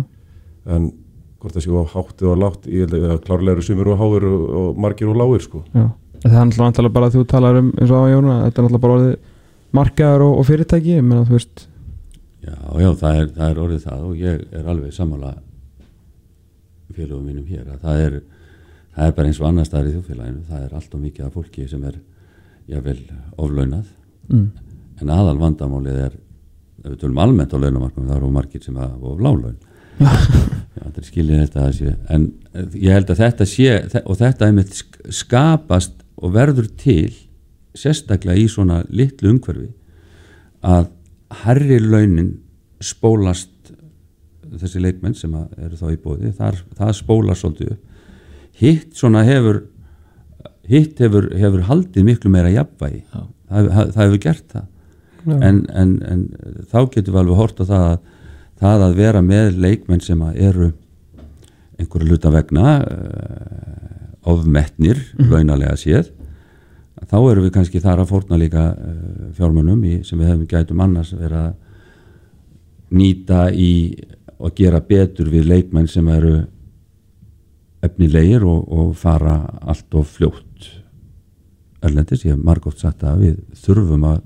[0.76, 0.92] en
[1.42, 4.26] hvort það séu á háttið og látt ég held að klárlega eru sumur og háir
[4.30, 5.64] og, og margir og lágir sko.
[5.74, 5.90] Ja.
[6.24, 8.84] Það er náttúrulega bara að þú talar um eins og á Jóna, þetta er náttúrulega
[8.86, 9.16] bara
[9.74, 11.66] markaðar og, og fyrirtæki, ég menna þú veist
[12.44, 15.34] Já, já, það er, það er orðið það og ég er alveg sammála
[16.94, 18.18] félagum mínum hér að það er,
[18.94, 21.38] það er bara eins og annar staðar í þjófélaginu, það er allt og mikið af
[21.38, 21.96] fólki sem er,
[22.70, 22.98] jável,
[23.40, 23.88] oflaunað
[24.28, 24.44] mm.
[25.00, 26.18] en aðal vandamálið er
[26.84, 29.56] ef við tölum almennt á launamarkum, það eru margir sem hafa of lálaun
[29.94, 32.26] Já, það er skiljið þetta að sé en
[32.74, 34.74] ég held að þetta sé og þetta er með
[35.14, 37.14] skapast og verður til
[37.78, 39.70] sérstaklega í svona litlu umhverfi
[40.64, 40.90] að
[41.44, 42.32] herri launin
[42.84, 43.50] spólast
[44.54, 48.02] þessi leikmenn sem eru þá í bóði þar, það spólast svolítið upp.
[48.54, 49.64] Hitt svona hefur
[50.68, 54.70] hitt hefur, hefur haldið miklu meira jafnvægi, það, það, það hefur gert það.
[55.24, 56.24] En, en, en
[56.68, 58.10] þá getur við alveg hort á það að
[58.64, 60.70] það að vera með leikmenn sem eru
[61.80, 66.12] einhverju luta vegna uh, ofmetnir launalega séð
[67.10, 70.80] þá erum við kannski þar að fórna líka uh, fjármunum í, sem við hefum gætum
[70.84, 71.54] annars verið að
[72.94, 73.70] nýta í
[74.38, 76.36] og gera betur við leikmenn sem eru
[77.84, 80.68] efnilegir og, og fara allt of fljótt.
[81.84, 84.22] Erlendis, ég hef margótt sagt að við þurfum að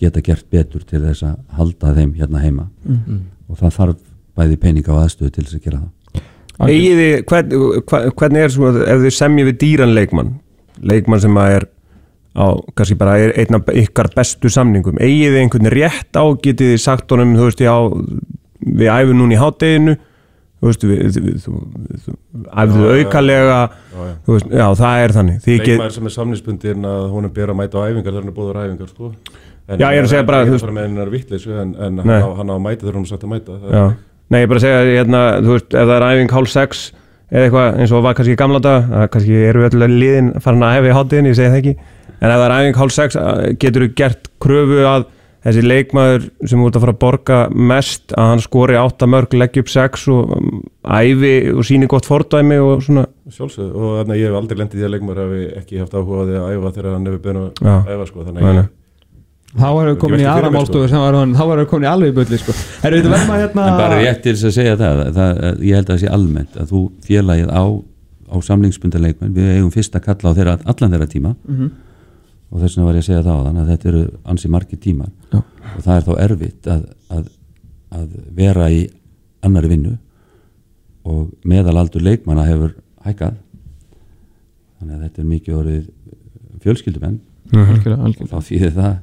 [0.00, 2.68] geta gert betur til þess að halda þeim hérna heima.
[2.84, 3.20] Mhm.
[3.46, 4.00] og það þarf
[4.36, 6.22] bæði peninga og aðstöðu til þess að gera það.
[6.66, 7.52] Eigið þið, hvern,
[7.86, 10.32] hvern- hvernig er svona, ef þið semjið við dýran leikmann
[10.82, 11.66] leikmann sem að er
[12.36, 12.46] á,
[12.76, 16.82] kannski bara er einn af ykkar bestu samningum, eigið þið einhvern rétt á getið þið
[16.84, 17.74] sagt honum, þú veist, já
[18.66, 19.96] við æfum núna í hátteginu
[20.56, 22.14] þú veist, við, við, við,
[22.46, 23.06] Já, já.
[23.06, 24.14] aukalega Já, já.
[24.26, 27.60] veist, já, það er þannig þið leikmaður sem er samninsbundin að hún er bera að
[27.60, 29.10] mæta á æfingar þegar hann er búður á æfingar sko.
[29.66, 31.74] en Já, ég er að segja bara, þú þú veist veist- með hennar vittleysu en,
[31.76, 33.96] en hann, á, hann á að mæta þegar hún er sagt að mæta er,
[34.30, 36.82] nei, ég er bara að segja hérna, þú veist, ef það er æfing hálf sex
[37.26, 40.32] eða eitthvað eins og var kannski í gamla dag að kannski eru við allir liðin
[40.40, 41.76] farin að hefa í hátteginu, ég segi það ekki
[42.20, 43.18] en ef það er æfing hálf sex
[43.60, 45.04] getur þú gert kröfu að
[45.46, 49.62] þessi leikmaður sem út að fara að borga mest að hann skori átta mörg, leggja
[49.62, 54.18] upp sex og um, æfi og síni gott fordæmi og svona sjálfsög og þannig að
[54.22, 56.72] ég hef aldrei lendið í að leikmaður hafi ekki haft áhuga á því að æfa
[56.80, 57.76] þegar hann hefur byrjað Já.
[57.76, 58.26] að æfa sko.
[58.26, 58.58] þannig að nei.
[58.64, 58.74] ég,
[59.56, 60.80] Þá erum við komin í Ég aðra sko.
[60.90, 62.54] sem var hann, þá erum við komin í alveg í bulli sko.
[62.84, 65.78] Erum við verðum að hérna en bara rétt til þess að segja það, það ég
[65.78, 67.64] held að það sé almennt að þú félagið á,
[68.26, 71.70] á samlingsbundaleikmenn, við eigum fyrst að kalla á þeirra, allan þeirra tíma Mhm.
[72.50, 74.82] Og þess vegna var ég að segja það á þann að þetta eru ansi margir
[74.82, 75.12] tímar.
[75.32, 75.38] Já.
[75.40, 76.84] og það er þá erfitt að,
[77.16, 77.24] að,
[77.98, 78.82] að vera í
[79.46, 79.96] annari vinnu.
[81.06, 83.40] Og meðalaldur leikmanna hefur hækkað.
[84.78, 85.82] Þannig að þetta er mikið orðið
[86.64, 87.18] fjölskyldumenn.
[87.52, 88.26] Algjörlega, algjörlega.
[88.26, 88.96] og þá þýðir það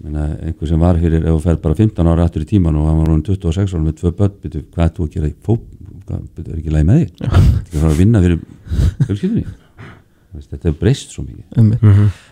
[0.00, 2.88] meina, einhver sem var fyrir, ef þú fer bara 15 ára aftur í tíman og
[2.88, 5.34] hann var hún 26 ára með tvö börn, byrju, hvað er þú að gera í
[5.46, 8.38] byrju, er ekki lægi með því að fara að vinna fyrir
[9.06, 9.44] fjölskyldunni?
[9.44, 9.69] Þú
[10.38, 11.44] þetta hefur breyst svo mikið.
[11.58, 11.82] Einmitt.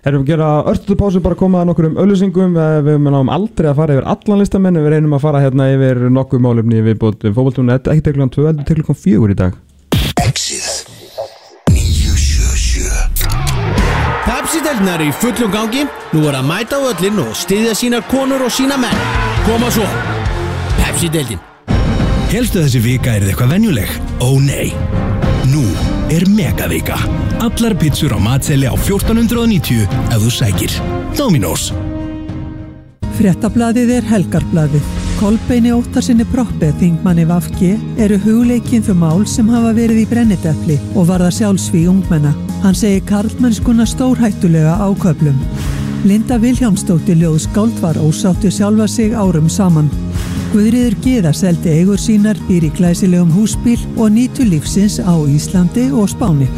[0.06, 2.52] Erum við að gera örstuðu pásu bara að koma að nokkur um auðlýsingum
[2.87, 6.44] við náum aldrei að fara yfir allan listamenn við reynum að fara hérna yfir nokkuð
[6.44, 9.58] málefni við bóttum fókbaltúnu, ekki til klukkan 2 heldur til klukkan 4 í dag.
[10.22, 10.68] Exið
[11.74, 13.28] 977
[14.28, 15.82] Pepsi-delnar í fullum gangi.
[16.14, 19.06] Nú er að mæta á öllin og styðja sínar konur og sína menn.
[19.48, 19.87] Koma svo.
[20.78, 21.40] Pepsi-deltin
[22.28, 23.94] Helstu þessi vika er þið eitthvað venjuleg?
[24.20, 24.68] Ó nei.
[25.48, 25.64] Nú
[26.11, 26.97] er megavika
[27.44, 30.73] Allar pizzur á matseli á 1490 ef þú sækir
[31.18, 31.73] Dominos
[33.18, 34.90] Fréttablaðið er helgarblaðið.
[35.18, 41.09] Kolbeini Óttarsinni Proppe, þingmanni Vafki, eru hugleikinn þau mál sem hafa verið í brennidepli og
[41.09, 42.31] varða sjálfsví ungmenna.
[42.62, 45.35] Hann segir karlmennskuna stórhættulega áköflum.
[46.07, 49.90] Linda Viljámsdóttir ljóðskáld var ósáttu sjálfa sig árum saman.
[50.53, 56.09] Guðriður Geða seldi eigur sínar, býr í glæsilegum húsbíl og nýtu lífsins á Íslandi og
[56.12, 56.48] Spáni.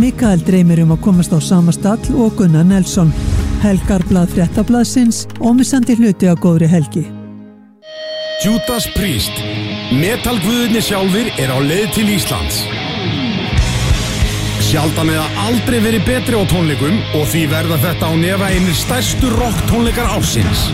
[0.00, 3.12] Mikael dreymir um að komast á sama stall og Gunnar Nelson.
[3.64, 7.06] Helgarblað fréttablaðsins og missandi hluti á góðri helgi.
[8.44, 9.32] Judas Priest
[9.96, 12.58] Metalguðinni sjálfur er á leið til Íslands
[14.66, 19.32] Sjaldan eða aldrei verið betri á tónleikum og því verða þetta á nefa einir stærstu
[19.38, 20.66] rock tónleikar ársins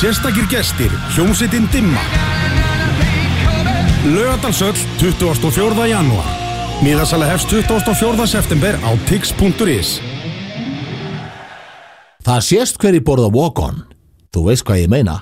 [0.00, 2.00] Sérstakir gestir, hljómsveitin Dimma
[4.14, 5.84] Laugadalsöll 24.
[5.90, 6.28] janúar
[6.80, 8.24] Míðasala hefst 24.
[8.26, 9.90] september á tix.is
[12.24, 13.82] Það sést hver í borða Walk-On.
[14.32, 15.18] Þú veist hvað ég meina.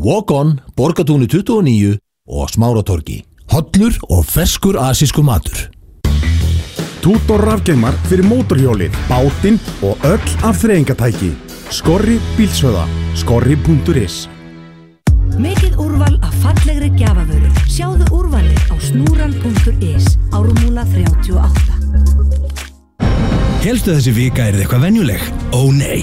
[0.00, 3.18] Walk-On, Borgatúni 29 og Smáratorgi.
[3.52, 5.66] Hollur og ferskur asísku matur.
[7.04, 11.49] Tútor rafgeimar fyrir mótorhjólið, bátinn og öll afþreyingatæki.
[11.70, 12.84] Skorri bílsöða.
[13.14, 14.26] Skorri.is
[15.40, 17.60] Mikið úrval af fallegri gjafavörur.
[17.70, 21.78] Sjáðu úrvalið á snúran.is árumúla 38.
[23.60, 25.24] Helstu þessi vika er eitthvað venjuleg?
[25.52, 26.00] Ó nei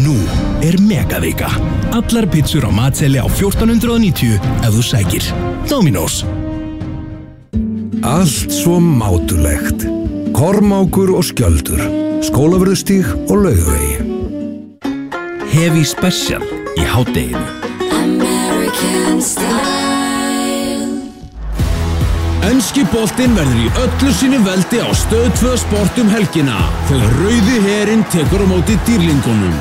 [0.00, 0.16] Nú
[0.64, 1.50] er megavika
[1.92, 5.26] Allar pizzur á matseli á 1490 ef þú sækir
[5.68, 6.22] Dominos
[8.00, 9.84] Allt svo mátulegt.
[10.32, 11.82] Kormákur og skjöldur.
[12.24, 14.09] Skólavörðustíg og laugavegi.
[15.60, 16.40] Hefi Special
[16.80, 17.40] í hádeginu.
[22.48, 27.58] Önski boltinn verður í öllu sínu veldi á stöð 2 sport um helgina þegar rauði
[27.66, 29.52] herin tekur á móti dýrlingunum.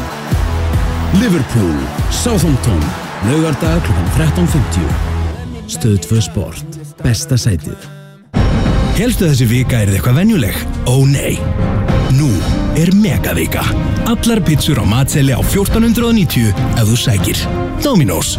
[1.20, 1.76] Liverpool,
[2.16, 2.80] Southampton,
[3.28, 4.00] laugardag kl.
[4.16, 4.88] 13.50.
[5.68, 7.91] Stöð 2 sport, besta sætið.
[8.95, 10.66] Helstu þessi vika er þið eitthvað venjuleg?
[10.88, 11.36] Ó nei
[12.16, 12.32] Nú
[12.76, 13.63] er megavika.
[14.05, 17.38] Allar pizzur á matseli á 1490 ef þú sækir.
[17.84, 18.38] Dominos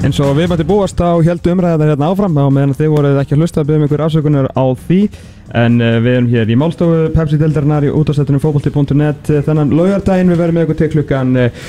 [0.00, 2.38] eins og við mætti búast þá heldur umræða hérna áfram.
[2.40, 5.02] Á meðan þið voruð ekki að hlusta að byggja um ykkur afsökunar á því.
[5.50, 10.30] En uh, við erum hér í málstofu Pepsi-deldarinnar í útastættunum fókbalti.net þennan laugardaginn.
[10.30, 11.64] Við verðum með ykkur til klukkan uh,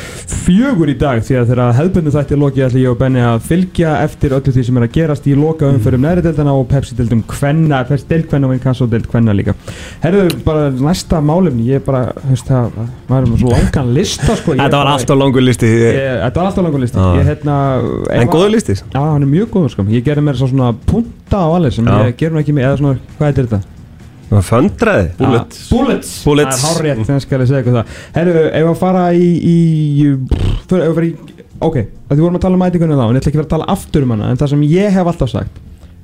[0.45, 3.95] fjögur í dag því að þegar hefðbundu þætti loki ætla ég og Benni að fylgja
[4.05, 7.81] eftir öllu því sem er að gerast í loka umförum næri deildana og Pepsi-deildum kvenna,
[7.89, 9.57] Pepsi-deild kvenna og einn kassodeild kvenna líka.
[10.05, 12.77] Herðu bara næsta málefni, ég bara, veist það,
[13.09, 14.57] maður er með svo langan lista sko.
[14.61, 15.73] Þetta var alltaf langur listi.
[15.89, 17.01] Þetta var alltaf langur listi.
[17.01, 17.17] Já.
[17.17, 17.57] Ég, hérna,
[18.21, 18.75] En góður listi?
[18.93, 21.87] Já, hann er mjög góður sko Ég gerði mér svo svona punta á alveg sem
[21.89, 21.97] Já.
[22.07, 23.61] ég ger nú ekki með Eða svona, hvað heitir þetta?
[24.47, 25.07] Föndraði?
[25.19, 26.61] Bullets Bullets Bullets.
[26.61, 29.57] Það er hárrétt, þannig skal ég segja eitthvað það Herru, ef að fara í, í
[30.69, 31.75] fyrir, ef við fara í Ok,
[32.07, 33.55] að því vorum að tala um mætingunni þá En ég ætla ekki að vera að
[33.57, 35.59] tala aftur um hana En það sem ég hef alltaf sagt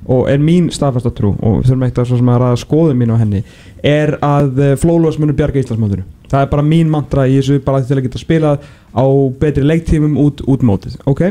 [0.08, 3.00] Og er mín staðfasta trú Og við þurfum eitt að, svo sem að ræða skoðum
[3.02, 3.40] mín á henni
[3.82, 7.98] Er að Flólos munur bjarga Íslandsmótinu Það er bara mín mantra í þessu Bara til
[7.98, 9.04] að geta spilað á
[9.40, 11.24] betri leiktímum út, út mótið Ok?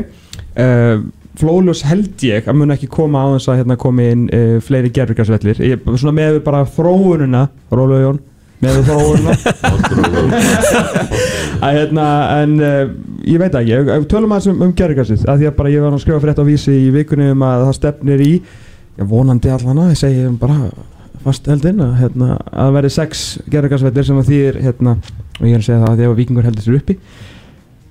[0.58, 1.06] Uh,
[1.38, 4.90] Flólos held ég að mun ekki koma á þess að hérna komi inn uh, fleiri
[4.94, 5.60] gerðurgarsvellir
[5.94, 8.18] svona með bara þróununa Rólu Jón?
[8.58, 9.36] Með þróununa
[11.68, 12.08] að hérna
[12.40, 12.90] en uh,
[13.22, 16.02] ég veit ekki, tölum aðeins um, um gerðurgarsið að því að bara ég var að
[16.02, 19.90] skrifa fyrir þetta á vísi í vikunni um að það stefnir í já, vonandi allana,
[19.92, 20.72] ég segi bara
[21.28, 24.98] fast held inn að, hérna, að verði sex gerðurgarsvellir sem að þýðir hérna,
[25.38, 26.98] og ég er að segja það að því að vikingur heldur sér uppi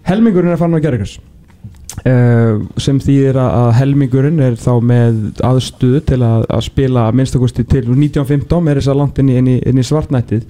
[0.08, 1.18] helmingurinn er farin á gerðurgars
[2.06, 5.16] Uh, sem þýðir að að helmingurinn er þá með
[5.48, 9.38] aðstöðu til að, að spila að minnstakosti til 1915 er þess að langt inn í,
[9.40, 10.44] inn í, inn í svartnættið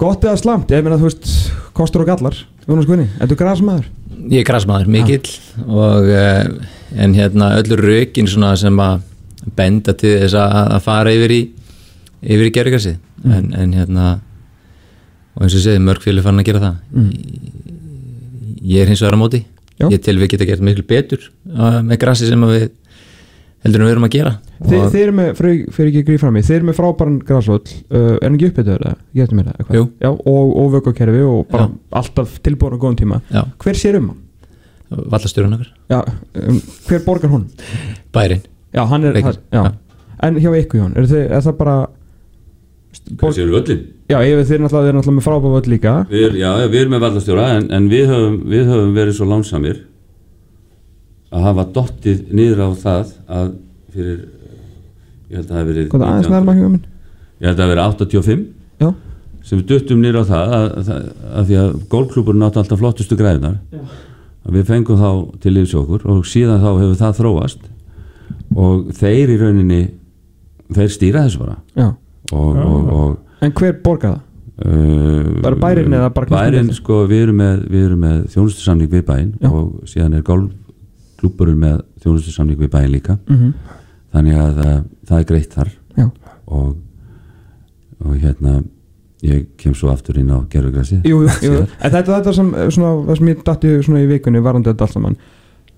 [0.00, 1.30] gott eða slamt, ég meina þú veist
[1.76, 3.86] kostur og gallar, Guðni, ertu grasmaður?
[4.32, 5.36] Ég er grasmaður, mikill
[5.68, 6.42] og uh,
[6.98, 9.04] en hérna öllur rökin sem að
[9.54, 11.40] benda til þess að, að fara yfir í
[12.24, 13.32] yfir í gerðugarsi Mm.
[13.32, 14.06] en, en hérna
[15.34, 17.12] og eins og ég segi, mörg fjölu fann að gera það Mm.
[18.64, 19.44] ég er hins vegar á móti
[19.80, 19.88] Já.
[19.90, 22.68] ég tel við geta gert miklu betur uh, með grassi sem við
[23.64, 24.32] heldur en við erum að gera
[24.64, 27.64] Þi, Þið eru með, fyrir, ekki að grífa fram í þið eru með frábæran grasvöll
[27.64, 29.80] uh, er hann ekki ég eftir mér það.
[30.04, 31.66] Já, og, og vökukerfi og bara
[32.00, 33.42] alltaf tilbúin á góðum tíma Já.
[33.64, 34.20] hver sér um hann?
[35.10, 36.00] Vallastjórun okkar Já,
[36.44, 37.48] um, hver borgar hún?
[38.14, 38.44] Bærin
[38.74, 39.16] Já, hann er,
[39.52, 39.64] já.
[40.22, 41.76] En hjá ykkur Jón, er, þið, er það bara
[43.20, 43.80] Hvað séu völlin?
[44.12, 46.80] Já, ég veit þið er náttúrulega, náttúrulega með frábæra völl líka Við, er- já, við
[46.82, 49.80] erum með vallastjóra en, en við, höfum, við höfum verið svo lánsamir
[51.34, 53.48] að hafa dottið niður á það að
[53.94, 54.18] fyrir
[55.30, 56.84] ég held að það hafi verið Hvað aðeins nærma hjá minn?
[57.40, 58.44] ég held að það hafi verið 85
[58.84, 58.88] Já.
[59.48, 61.08] sem við duttum niður á það að, að,
[61.40, 63.58] að því að gólklúburinn átti alltaf flottustu græðunar
[64.44, 65.10] að við fengum þá
[65.42, 67.66] til yfir okkur og síðan þá hefur það þróast
[68.54, 69.82] og þeir í rauninni
[70.76, 71.88] þeir stýra þessu bara Já.
[72.32, 72.62] Og, Já.
[72.64, 74.20] og, og En hver borgar það?
[74.64, 79.02] Uh, Bara bærinn eða bara Bærin, sko, við erum með, við erum með þjónustusamning við
[79.08, 79.48] bæinn Já.
[79.50, 83.50] og síðan er golfklúburinn með þjónustusamning við bæinn líka Mhm.
[84.14, 84.76] þannig að uh,
[85.10, 86.06] það er greitt þar Já.
[86.46, 86.76] og,
[88.04, 88.62] og hérna
[89.24, 91.66] ég kem svo aftur inn á gerfugrassi Jú, jú, jú.
[91.80, 95.16] En þetta, þetta sem, eh, svona, það sem ég svona í vikunni varandi allt saman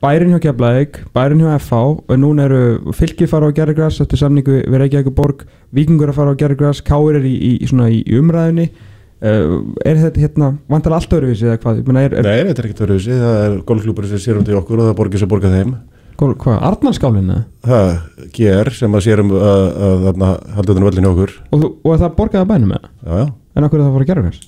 [0.03, 4.59] Bærin hjá Keflavík, Bærin hjá FH og núna eru fylki fara á Gerðugras eftir samningu
[4.59, 8.66] við Reykjavík borg Víkingur að fara á Gerðugras, Káir er í, í, svona, í umræðinni
[8.68, 9.55] uh,
[9.88, 11.80] Er þetta hérna, vantar allt öðruvísi eða hvað?
[11.88, 14.59] Meina, er, er, Nei, þetta er ekkert þessi, það er golfklúpur sem sér um til
[14.61, 15.72] okkur og það er borgir sem borga þeim
[16.20, 17.47] hvað, Arnarskálinn eða?
[17.64, 17.88] Það,
[18.36, 22.05] GR sem að sér um að, að þarna halda þetta völlin okkur Og, og er
[22.05, 22.86] það borgað að bænum með?
[23.01, 23.26] Já, já
[23.57, 24.40] En okkur er það að fara að Gerðugras?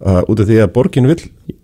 [0.00, 1.20] Uh, út af því að borgin vill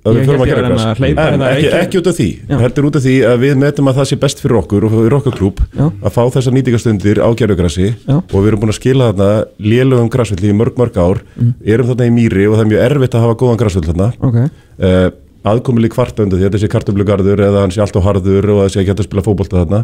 [0.07, 1.49] að við förum að gera væri að hleypa en hérna
[1.80, 2.28] ekki, út af því.
[2.47, 2.57] Já.
[2.62, 5.16] heldur út af því að við metum að það sé best fyrir okkur og fyrir
[5.18, 5.84] okkar klúb Já.
[5.89, 9.30] að fá þessar nýtingastundir á gerðugrassi og við erum búin að skila þarna
[9.72, 11.18] lélögum grassvilli í mörg mörg ár.
[11.37, 11.53] Mm.
[11.74, 14.09] erum þarna í mýri og það er mjög erfitt að hafa góðan grassvill þarna.
[14.20, 14.37] Ok,
[14.84, 15.09] uh,
[15.47, 18.76] aðkomili kvarta undir því að þetta sé kartöflugarður eða hann sé alltaf harður og sé
[18.82, 19.80] ekki hægt að spila fótbolta þarna.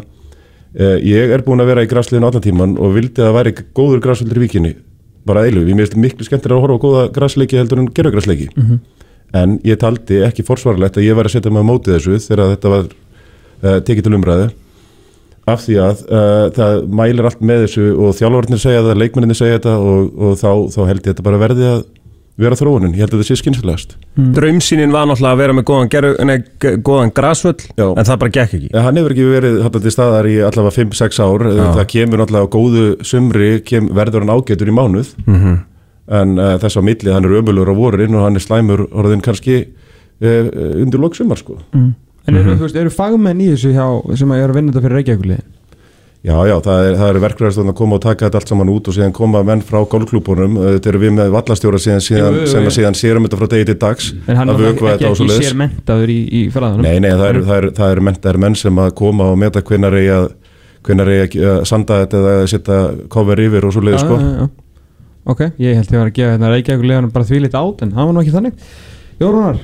[0.73, 2.27] Uh, ég er búin að vera í grassliðinu
[5.25, 8.79] bara eilu, ég meðist miklu skemmtir að horfa á góða grassleiki heldur en gerðugrassleiki Mhm.
[9.33, 12.51] en ég taldi ekki forsvarlegt að ég væri að setja mig á móti þessu þegar
[12.55, 12.83] þetta var
[13.63, 14.51] uh, tekið til umræðu.
[15.47, 19.57] Af því að uh, það mælir allt með þessu og þjálfarnir segja það, leikmenninni segja
[19.57, 21.81] þetta og, og þá, þá held ég þetta bara verði að
[22.37, 23.91] vera þróunin, ég held að þetta sé skynsilegast
[24.33, 26.37] Draumsýnin var náttúrulega að vera með góðan, geru, nei,
[26.81, 27.85] góðan grasvöll Já.
[27.93, 30.75] en það bara gekk ekki Ja, hann hefur ekki verið þetta til staðar í allavega
[30.79, 31.67] 5-6 ár Já.
[31.77, 35.59] það kemur náttúrulega á góðu sumri kem, verður hann ágætur í mánuð Mhm.
[36.13, 39.21] en uh, þess á milli hann er ömulur á vorin og hann er slæmur orðin
[39.23, 39.59] kannski
[40.21, 41.91] uh, undir loksumar sko mm.
[42.23, 43.83] En eru, þú veist, eru fagmenn í þessu hjá,
[44.15, 45.39] sem að eru að vinna þetta fyrir Reykjavíkulið?
[46.23, 48.85] Já, já, það er, það er verkfræðarstofn að koma og taka þetta allt saman út
[48.87, 52.53] og síðan koma menn frá golfklúbunum, þetta eru við með vallastjóra síðan, síðan, Jú, jú,
[52.53, 54.05] jú, að síðan sérum þetta frá degi til dags.
[54.23, 57.09] En hann að er vökva ekki, þetta ekki sér mentaður í, í fræðanum Nei, nei,
[57.11, 60.13] það eru er, er, er, menn, er menn sem að koma og meta hvenar eigi
[60.15, 60.29] að
[60.87, 62.77] að sanda þetta eða setja
[63.11, 64.19] cover yfir og svo leiðis sko.
[64.19, 64.95] Já, já, já.
[65.33, 67.91] Ok, ég held ég var að gefa hérna Reykjavík leðanum bara því lítið át en
[67.95, 68.71] það var nú ekki þannig.
[69.19, 69.59] Jórunar,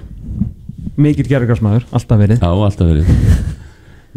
[1.07, 2.43] mikill gerðugarsmaður, alltaf verið.
[2.43, 3.55] Já, alltaf verið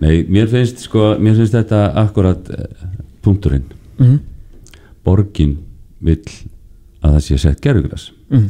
[0.01, 2.65] Nei, mér finnst sko, mér finnst þetta akkurat eh,
[3.23, 3.65] punkturinn
[3.99, 4.19] Mhm.
[5.05, 5.57] Borgin
[6.01, 6.23] vill
[7.03, 8.49] að það sé sett gerðugras Mhm.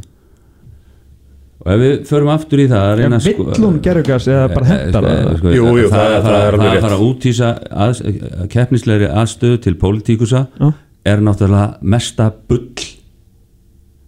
[1.62, 4.64] og ef við förum aftur í það að reyna En vill hún gerðugras eða bara
[4.66, 5.36] hentar það?
[5.38, 6.76] sko, Jú, jú, það, það- það, það er alveg það rétt.
[6.76, 10.72] að fara að útýsa að, keppnislegri aðstöðu til pólitíkusa Já.
[11.04, 12.68] er náttúrulega mesta bull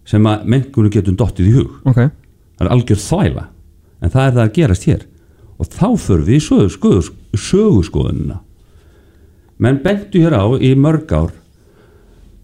[0.05, 3.45] sem að mengunum getum dottið í hug Ok, það er algjör þvæla
[4.01, 5.01] en það er það að gerast hér
[5.59, 7.01] og þá förum við í sögu, sögu,
[7.35, 8.39] söguskoðunina.
[9.59, 11.31] Menn bentu hér á í mörg ár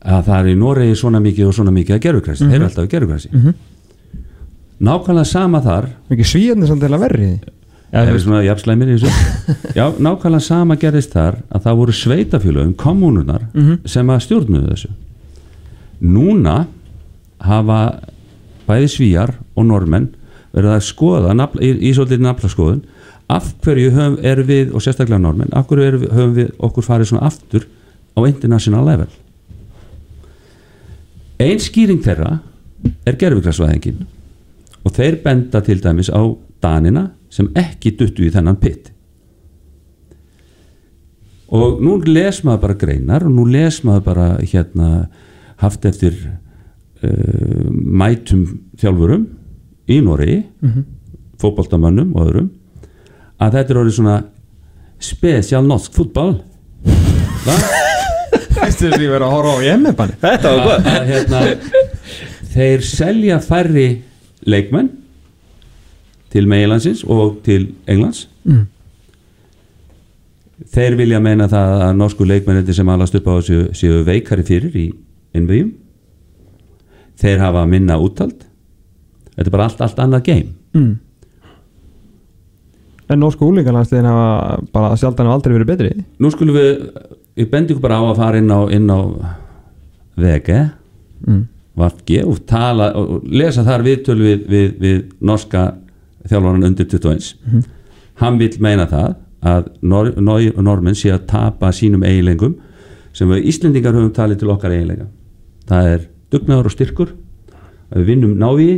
[0.01, 2.86] að það er í Noregi svona mikið og svona mikið að gerfugræsi, þeir eru alltaf
[2.86, 3.53] að gerfugræsi Mhm.
[4.82, 5.89] nákvæmlega sama þar.
[6.09, 7.39] Ekki svíðandi samt eða verrið
[7.91, 9.12] það er svona jafnslæmir í þessu.
[9.78, 13.82] Já, nákvæmlega sama gerðist þar að það voru sveitafélögum, kommununar Mhm.
[13.86, 14.89] sem að stjórnuðu þessu.
[16.01, 16.68] Núna
[17.41, 17.82] hafa
[18.68, 20.07] bæði svíjar og normenn
[20.55, 22.82] verið að skoða nafla, í, í svolítið naflaskoðun
[23.32, 27.11] af hverju höfum, erum við og sérstaklega normenn, af hverju við, höfum við okkur farið
[27.11, 27.67] svona aftur
[28.17, 29.09] á international level?
[31.41, 32.39] Ein skýring þeirra
[33.07, 34.03] er gerfugræsvæðingin
[34.82, 36.21] og þeir benda til dæmis á
[36.61, 38.91] Danina sem ekki duttu í þennan pitt
[41.51, 44.89] og nú les maður bara greinar og nú les maður bara hérna
[45.61, 46.15] haft eftir
[47.03, 48.45] uh, mætum
[48.82, 49.27] þjálfurum
[49.91, 50.86] í Noregi Mhm.
[51.41, 52.49] fótboltamönnum og öðrum
[53.41, 54.17] að þetta er orðið svona
[55.01, 55.95] special norsk
[59.73, 60.89] emmibanni Þetta var gott.
[60.91, 61.39] Að hérna,
[62.53, 63.87] þeir selja færri
[64.45, 64.91] leikmenn
[66.31, 68.27] til meilansins og til Englands.
[68.47, 68.67] Mm.
[70.71, 74.77] þeir vilja meina það að norsku leikmennir sem alast upp á þessu séu veikari fyrir
[74.77, 74.87] í
[75.37, 75.71] innvíum
[77.21, 78.45] þeir hafa minna úttald
[79.35, 80.53] þetta er bara allt, allt annað game.
[80.77, 80.93] Mm.
[83.12, 85.89] En norsku úlingarlandsliðin hafa bara sjaldan og aldrei verið betri.
[86.20, 86.70] Nú skulum við
[87.41, 88.99] ég bendi ykkur bara á að fara inn á, inn á
[90.18, 90.62] VG
[91.28, 91.43] Mm.
[91.78, 95.76] VG og tala og lesa þar viðtölu við, við, við norska
[96.28, 97.62] þjálfaran undir 21 Mhm.
[98.16, 102.55] hann vil meina það að nor, nor, normenn sé að tapa sínum eiginlengum
[103.14, 105.05] sem við Íslendingar höfum talið til okkar eiginlega
[105.70, 107.14] það er dugnaður og styrkur
[107.93, 108.76] að við vinnum návíi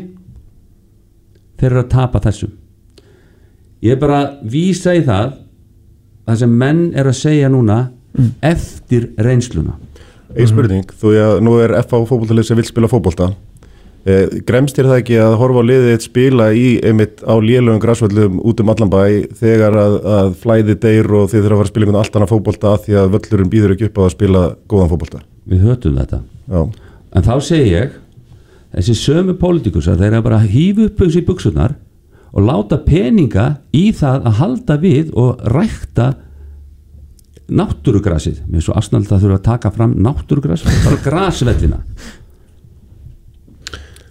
[1.58, 2.52] þeir eru að tapa þessum
[3.84, 5.40] ég er bara að vísa í það
[6.24, 7.80] það sem menn er að segja núna
[8.46, 9.76] eftir reynsluna.
[10.34, 13.34] Einn spurning, þú veist að nú er FH fótboltalið sem vil spila fótbolta.
[14.04, 17.80] Eh, Gremst þér það ekki að horfa á liðið eitt spila í einmitt á lélögum
[17.80, 19.04] græsvöllum út um allan bæ
[19.40, 22.34] þegar að, að flæði deyr og þið þurfa að fara að spila einhvern allt annað
[22.34, 25.22] fótbolta af því að völlurinn býður ekki upp á að spila góðan fótbolta?
[25.48, 26.20] Við hötum þetta.
[26.52, 26.62] Já.
[27.16, 27.96] en þá segi ég
[28.74, 31.78] þessi sömu pólitíkusar þeir eru bara að hýfa upp þessi buksunar
[32.34, 36.14] og láta peninga í það að halda við og rækta
[37.54, 38.44] náttúrugrasið.
[38.48, 41.82] Mér er svo asnald að þurfa að taka fram náttúrugras bara grasvellina.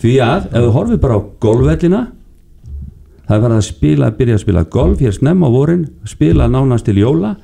[0.03, 2.03] Því að ef þú horfið bara á golfvellina
[3.27, 6.87] það er verið að spila byrja að spila golf hér snemma á vorin spila nánast
[6.87, 7.37] til jóla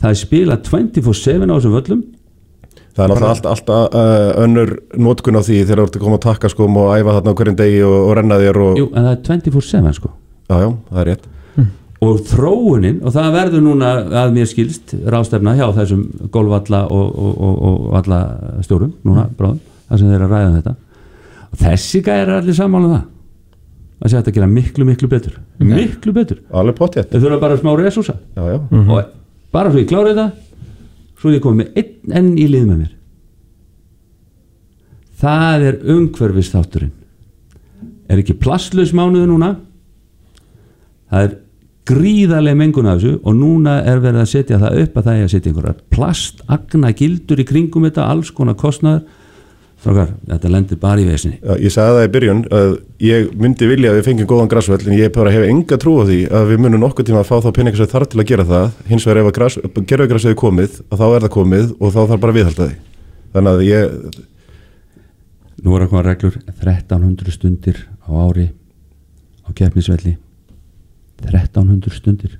[0.00, 2.02] það er spila 24-7 á þessum völlum.
[2.94, 6.18] Það er náttúrulega allt, allt uh, önnur nótkun á því þegar þú ert að koma
[6.18, 8.76] að taka skóm og æfa þarna á hverjum degi og, og renna þér og...
[8.78, 10.12] Jú, en það er 24-7 sko
[10.50, 11.30] Já, já, það er rétt.
[12.04, 13.90] Og þróunin, og það verður núna
[14.24, 16.02] að mér skilst rástefna hjá þessum
[16.34, 18.18] golfvalla og, og, og, og valla
[18.66, 20.74] stjórum, núna bráðum það sem þeir eru að ræða um þetta.
[21.48, 23.04] Og þessi gæri er allir sammála um það
[24.04, 25.38] að sé þetta að gera miklu, miklu betur.
[25.64, 26.40] Miklu betur.
[27.14, 28.58] Þeir þurfa bara smá resúsa Já, já.
[28.82, 29.12] Og
[29.54, 30.26] bara svo ég klára þetta
[31.22, 32.92] svo ég komið með einn enn í lið með mér.
[35.24, 36.92] Það er umhverfis þátturinn
[38.12, 39.54] er ekki plasslaus mánuðu núna
[41.14, 41.34] það er
[41.84, 45.26] gríðarlega mengun af þessu og núna er verið að setja það upp að það er
[45.26, 49.04] að setja einhverjar plastagna gildur í kringum þetta alls konar kostnaður.
[49.84, 51.36] Strákar, þetta lendir bara í vesinni.
[51.42, 52.70] Já, ég sagði það í byrjun að
[53.04, 56.08] ég myndi vilja að við fengjum góðan græsvöll en ég bara hef enga trú á
[56.08, 58.46] því að við munum nokkuð tíma að fá þá peningar sem þarf til að gera
[58.48, 58.70] það.
[58.88, 59.36] Hins vegar ef að
[60.32, 62.36] er komið að þá er það komið og þá þarf bara
[62.70, 62.70] því.
[63.34, 64.22] Þannig að ég
[65.64, 68.50] Nú er að koma reglur 1300 stundir á ári
[69.44, 70.16] á keppnisvelli
[71.22, 72.38] 1300 stundir.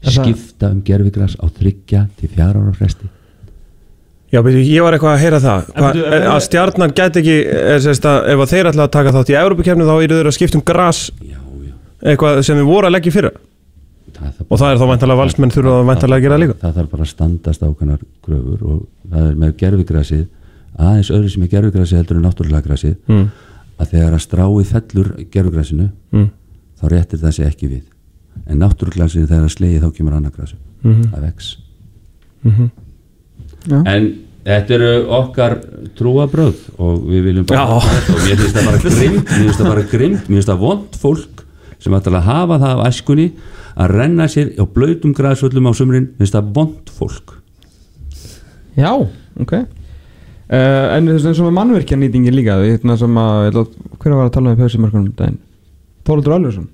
[0.00, 3.08] Er það- skipta um gerfigras á þryggja til fjara ára fresti.
[4.30, 5.64] Já, beti, ég var eitthvað að heyra það.
[5.66, 8.90] Hva, En byrju, að stjarnan gæti ekki er, sérst, að, ef að þeir ætla að
[8.94, 11.00] taka þátt í Európa-kefni þá eru þeir að skipta um gras
[12.00, 13.32] eitthvað sem við voru að leggja í fyrra.
[14.50, 16.56] Og það er þá vantalega valsmenn þurfa að vantalega að gera það líka.
[16.60, 20.26] Það þarf bara að standast ákveðnar kröfur og það er með gerfugrasið
[20.80, 23.26] aðeins öðru sem er gerfugrasið heldur en náttúrulega grasið Mm.
[23.80, 26.30] að þegar að stráið fellur gerfugrasinu Mm.
[26.80, 27.82] Þá réttir það sig ekki við
[28.46, 31.02] en náttúrugrasið þegar að slegið þá kemur annað grasu Mhm.
[31.12, 31.56] það vex
[32.44, 32.70] Mhm.
[33.68, 33.82] Já.
[33.86, 34.04] en
[34.46, 35.58] þetta eru okkar
[35.98, 37.80] trúabröð og við viljum bara Já.
[37.84, 40.58] þetta og mér finnst það bara grimt mér finnst það bara grimt, mér finnst það
[40.64, 41.44] vond fólk
[41.80, 43.26] sem ætla að hafa það af æskunni
[43.80, 47.36] að renna sér á blöytum græsvöllum á sumrin, mér finnst það vond fólk
[48.76, 48.92] Já,
[49.40, 53.98] ok uh, En þess vegna sem er mannverkjarnýtingin líka hérna sem að, ég ætla að-
[54.00, 55.38] hver var að tala um pjössimörkunum daginn
[56.08, 56.68] Þóruldur Alvarsson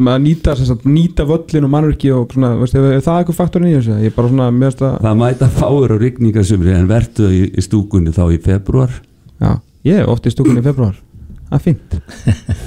[0.00, 0.54] maður nýta,
[0.88, 3.96] nýta völlin og mannverki og svona, veistu, er það eitthvað faktorinn í þessu?
[4.00, 7.42] Ég er bara svona, finnst að það mæta fáir á rigningasumri en vertu það í,
[7.52, 8.94] í stúkunni þá í februar
[9.42, 9.50] Já,
[9.90, 10.96] ég er oft í stúkunni í februar
[11.48, 11.94] Það er fínt.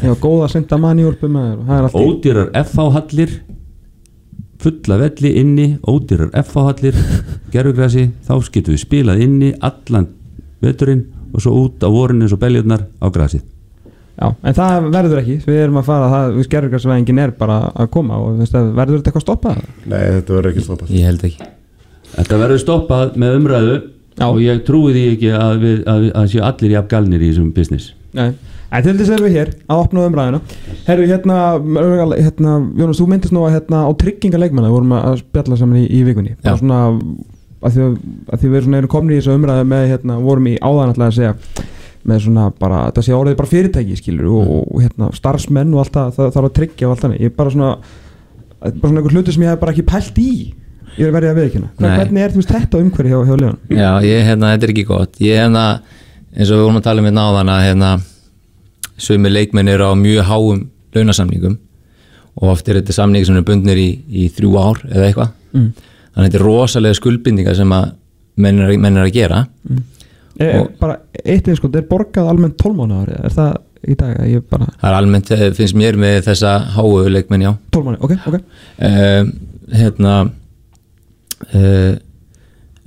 [0.01, 1.03] Ég var góð að senda mann í
[1.85, 3.33] og allt í- ódýrar FH-hallir
[4.61, 6.97] fulla velli inni ódýrar FH-hallir
[7.53, 10.07] gerfugrasi, þá getum við spilað inni allan
[10.61, 11.03] veturinn
[11.33, 13.41] og svo út á vorin eins og beljurnar á grasið
[14.21, 17.87] Já, en það verður ekki, við erum að fara það, við skerðurgarsvæðingin er bara að
[17.95, 19.63] koma og veist, að verður þetta eitthvað stoppað?
[19.81, 20.91] Nei, þetta verður ekki stoppað.
[20.93, 21.47] Ég held ekki.
[22.11, 23.73] Þetta verður stoppað með umræðu
[24.19, 24.25] Já.
[24.27, 27.49] og ég trúi því ekki að, við, að, að séu allir jafn galnir í þessum
[27.55, 27.89] business.
[28.13, 28.27] Nei,
[28.69, 30.41] en til þess erum við hér að opna umræðina
[30.85, 31.41] Herru, hérna,
[32.11, 35.85] hérna Jónas, þú myndist nú að hérna á tryggingarleikmanna við vorum að spjalla saman í,
[35.87, 36.35] í vikunni.
[36.43, 36.61] Bara Já.
[36.61, 36.81] svona
[37.61, 37.89] að því,
[38.27, 41.17] að því við erum komni í þessu umræðu með hérna, vorum í áðan alltaf að
[41.17, 41.35] segja
[42.07, 45.97] með svona bara, þetta sé orðið bara fyrirtæki skilur og, og hérna starfsmenn og allt
[45.97, 47.21] það, það þarf að tryggja og allt þannig.
[47.21, 47.71] Ég er bara svona,
[48.59, 50.31] bara svona einhver hluti sem ég hef bara ekki pælt í.
[50.97, 51.91] Ég er verið að Nei.
[51.95, 53.59] hvernig er þetta umhverju hjá, hjá Leon?
[53.71, 55.21] Já, ég, hérna, þetta er ekki gott.
[55.23, 55.65] Ég, hérna,
[56.35, 57.91] eins og við vorum að tala um hérna áðan að, hérna,
[59.01, 61.55] sömu leikmenn eru á mjög háum launasamningum
[62.41, 65.31] og oft er þetta samningi sem er bundnir í, í þrjú ár eða eitthvað.
[65.51, 65.71] Mm.
[66.11, 67.89] þannig að þetta er rosalega skuldbindingar sem að
[68.41, 69.41] menn er, menn er að gera
[70.39, 73.57] Er, Og- bara eitt eins sko, er borgað almennt 12 mánuðar er það
[73.91, 77.51] í dag bara það er almennt, eh, finnst mér með þessa háu leikmenn, já.
[77.71, 78.37] 12 mánuð, ok, ok.
[78.87, 79.33] Um,
[79.71, 80.13] hérna
[81.53, 81.97] uh,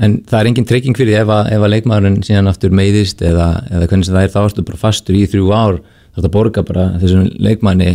[0.02, 3.48] en það er engin trygging fyrir ef að, ef að leikmaðurinn síðan aftur meiðist eða,
[3.70, 5.78] eða hvernig sem það er þá ertu bara fastur í þrjú ár.
[6.14, 7.92] Þá ertu að borga bara þessum leikmanni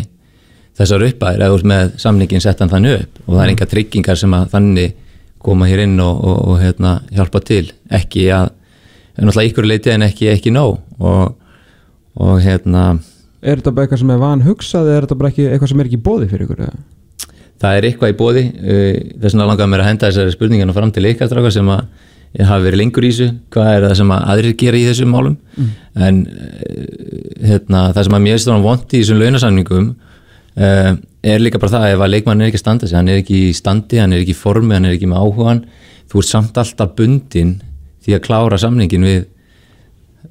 [0.79, 3.21] þessar uppæðir eða ert með samningin settan þannig upp.
[3.25, 4.95] Og það er enga tryggingar sem að þannig
[5.43, 7.65] koma hér inn og, og, og hérna, hjálpa til.
[7.99, 8.49] Ekki að,
[9.17, 11.35] en náttúrulega ykkur leiti en ekki, ekki nóg og,
[12.19, 12.89] og hérna
[13.39, 15.79] Er þetta bara eitthvað sem er van hugsað eða er þetta bara ekki, eitthvað sem
[15.83, 16.63] er ekki bóði fyrir ykkur?
[16.67, 16.79] eða?
[17.59, 18.43] það er eitthvað í bóði
[19.19, 21.85] þess vegna langar mér að henda þessari spurninginu fram til ykkar sem að
[22.37, 25.15] ég hafi verið lengur í þessu hvað er það sem að aðrir gera í þessum
[25.15, 25.71] málum Mm.
[25.99, 29.87] en eh, hérna, það sem að mér stóðan vond í þessum launasamningum
[30.59, 33.99] er líka bara það ef að leikmann er ekki sig, hann er ekki í standi
[33.99, 35.61] hann er ekki í formi, hann er ekki með áhugan
[36.11, 37.57] þú ert samt alltaf bundin
[38.05, 39.19] því að klára samningin við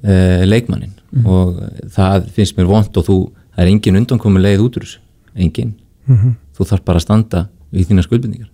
[0.03, 1.25] uh, leikmannin Mhm.
[1.25, 1.55] og
[1.89, 3.15] það finnst mér vond og þú,
[3.57, 4.99] það er engin undankomi leið út úr þessu,
[5.35, 5.71] engin.
[6.05, 6.35] Mhm.
[6.57, 8.49] þú þarf bara að standa við þína skuldbindingar.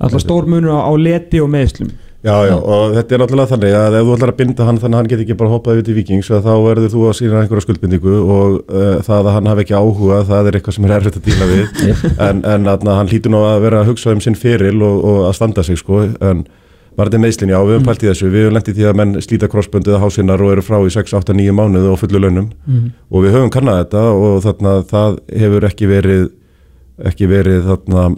[0.00, 1.92] Alltaf stór munur á, á leti og meðslum
[2.24, 4.94] Já, já, og þetta er náttúrulega þannig að ef þú ætlar að binda hann þannig
[4.96, 7.64] að hann get ekki bara hoppað yfir til vikings þá verður þú að sína einhverja
[7.66, 11.18] skuldbindingu og uh, það að hann hafi ekki áhuga það er eitthvað sem er erfitt
[11.20, 11.64] að díla við.
[12.28, 15.18] En, en að, hann hlýtur nú að vera að hugsa um sinn feril og, og
[15.28, 16.00] að standa sig sko.
[16.24, 16.46] En
[16.96, 18.28] var þetta meðslinn, já, við höfum pælt í þessu.
[18.30, 21.14] Við höfum lendið því að menn slíta krossböndið á hásinnar og eru frá í 6,
[21.18, 22.50] 8, 9 mánuð og fullu launum.
[22.66, 22.90] Mhm.
[23.10, 26.30] og við höfum kannað þetta og þarna það hefur ekki verið
[27.04, 28.16] ekki verið þarna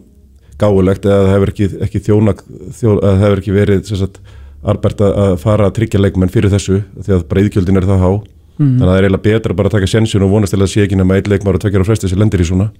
[0.60, 2.34] gáulegt eða það hefur ekki, ekki þjóna
[2.76, 4.20] þjó, það hefur ekki verið sagt,
[4.66, 8.10] arbært að fara að tryggja leikmenn fyrir þessu því að breyðkjöldin er það há.
[8.56, 8.78] Mhm.
[8.80, 10.84] þannig að það er eiginlega betra bara að taka sjensun og vonast til að sé
[10.86, 12.70] ekki nema einn leikmar og tvekjar á fresti sem lendir í svona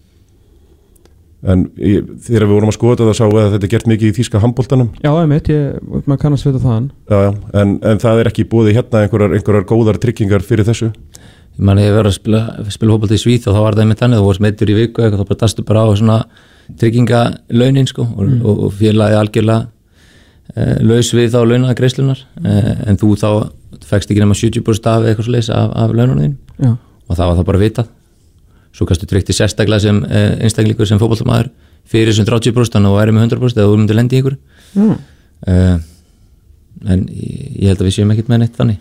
[1.44, 1.92] en í,
[2.26, 4.16] þegar við vorum að skoða þetta þá sáum við að þetta er gert mikið í
[4.16, 7.30] þýska handbóltanum Já, einmitt, ég, maður kannast við það já, já,
[7.60, 10.92] en, en það er ekki búið hérna einhverjar, einhverjar góðar tryggingar fyrir þessu?
[11.56, 12.40] Ég man ég verið að spila,
[12.72, 15.04] spila hópalt í Svíð og þá var það einmitt þannig, þú varst meittur í viku
[15.04, 16.18] eitthvað, þá bara dastu bara á svona
[16.80, 18.40] tryggingalaunin sko og, Mm.
[18.44, 19.66] og, og félagi algjörlega
[20.56, 23.28] uh, laus við þá launaða greiðslunar uh, en þú þá
[23.86, 26.72] fegst ekki nema 70% af eitthvað leys af, af laununum þín Já.
[27.06, 27.90] og það var það bara vitað
[28.76, 31.48] svo kannstu tryggt í sérstaklega sem uh, einstaklingur sem fótballtamaður
[31.86, 34.36] fyrir þessum 30% þannig að þú væri með 100% eða þú myndir lendi í ykkur
[34.76, 34.86] Já.
[35.52, 35.76] uh,
[36.92, 38.80] en ég, held að við séum ekkert með neitt þannig.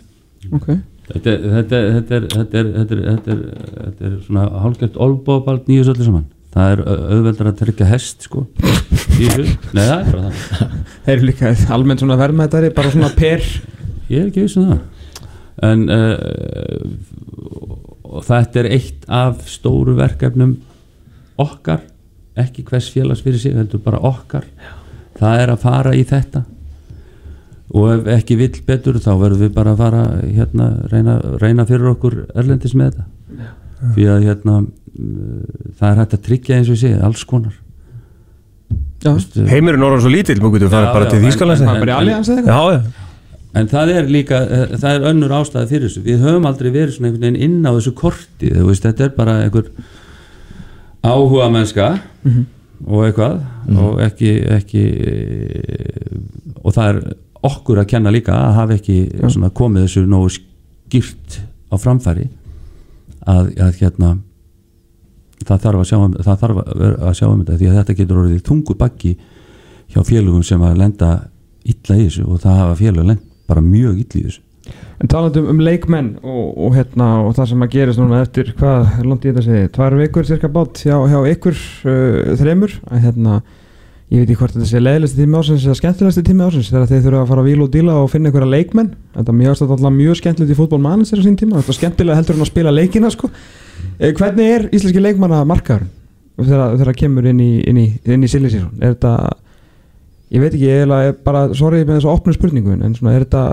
[0.52, 0.66] Ok.
[1.06, 3.38] Þetta er, þetta, er, þetta, er, þetta, er, þetta, er, þetta, er,
[3.84, 6.26] þetta er svona hálfgeft olbóbald nýjus öllu saman.
[6.56, 8.42] Það er au- auðveldar að tryggja hest sko.
[9.16, 10.74] Nei það er bara það
[11.06, 13.44] Þeir eru líka almennt svona verðmættari bara svona per.
[14.10, 14.80] Ég er ekki viss um það.
[15.70, 17.65] En uh,
[18.16, 20.56] og þetta er eitt af stóru verkefnum
[21.42, 21.82] okkar
[22.36, 24.44] ekki hvers félags fyrir sig, heldur bara okkar.
[25.16, 26.42] Það er að fara í þetta.
[27.76, 31.88] Og ef ekki vill betur þá verðum við bara að fara hérna, reyna, reyna fyrir
[31.94, 33.06] okkur erlendis með þetta.
[33.96, 34.58] Því að hérna
[35.78, 37.56] það er hægt að tryggja eins og segi alls konar.
[39.06, 41.60] Vistu, Heimurinn orðan svo lítill, mjög getur farið Já, bara já, til en- Þýskalands.
[41.62, 42.54] en- Bara í Allianz eða eitthvað?
[42.56, 43.05] Já, já
[43.56, 46.02] En það er líka, eh, það er önnur ástæði fyrir þessu.
[46.04, 49.36] Við höfum aldrei verið svona einhvern veginn inn á þessu korti, veist, þetta er bara
[49.46, 49.70] einhver
[51.06, 51.86] áhuga mennska
[52.26, 52.44] Mhm.
[52.90, 53.36] og eitthvað
[53.78, 54.82] og ekki, ekki
[56.64, 56.98] og það er
[57.46, 58.96] okkur að kenna líka að hafa ekki
[59.30, 61.38] svona komið þessu nógu skýrt
[61.72, 62.26] á framfæri
[63.26, 64.10] að, að hérna
[65.46, 68.42] það þarf að sjá um, þarf að, sjá um þetta því að þetta getur orðið
[68.50, 69.14] þungu bakki
[69.94, 71.10] hjá félögum sem að lenda
[71.66, 74.42] illa í þessu og það hafa félög lend bara mjög illa í þessu.
[74.96, 78.96] En talandi um, leikmenn og, og, hérna, og það sem að gerist núna eftir hvað
[79.04, 82.74] langt í þetta segi, tvær vikur cirka bát hjá, hjá ykkur uh, þremur.
[82.88, 83.36] Að hérna,
[84.10, 87.04] ég veit ekki hvort þetta sé leiðilegsti tími ásins eða skemmtilegsti tími ásins þegar þeir
[87.06, 88.90] þurfa að fara að víla og díla og finna einhverja leikmenn.
[89.18, 93.12] Þetta er mjög, mjög skemmtilegt í tíma, þetta er skemmtilega heldur en að spila leikina
[93.12, 93.30] sko.
[94.00, 95.92] Eh, hvernig er íslenski leikmanna markaðurinn
[96.36, 99.12] þegar það kemur inn í, í, í silly season, er þetta
[100.34, 103.44] ég veit ekki, ég er bara sorry með þessa opnu spurningu en svona, er þetta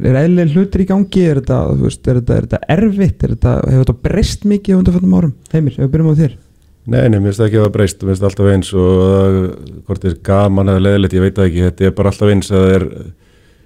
[0.00, 1.26] er eðlileg hlutir í gangi?
[1.28, 3.24] Er þetta, veist, er þetta, er þetta erfitt?
[3.24, 5.34] Er þetta, hefur þetta breyst mikið á undanfjöndum árum?
[5.54, 6.36] Heimir, ef við byrjum á þér?
[6.84, 9.84] Nei, nei, mér finnst það ekki að það breyst, mér finnst það alltaf eins og
[9.88, 12.64] hvort er gaman eða leðilegt, ég veit það ekki, þetta er bara alltaf eins að
[12.64, 12.84] það er,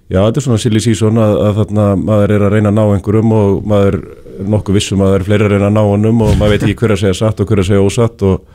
[0.07, 2.85] já, þetta er svona silly season að, að þarna maður er að reyna að ná
[2.95, 6.23] einhverjum og maður er nokkuð vissum að það er fleiri að reyna að ná honum
[6.29, 8.55] og maður veit ekki hver að segja satt og hver að segja ósatt og,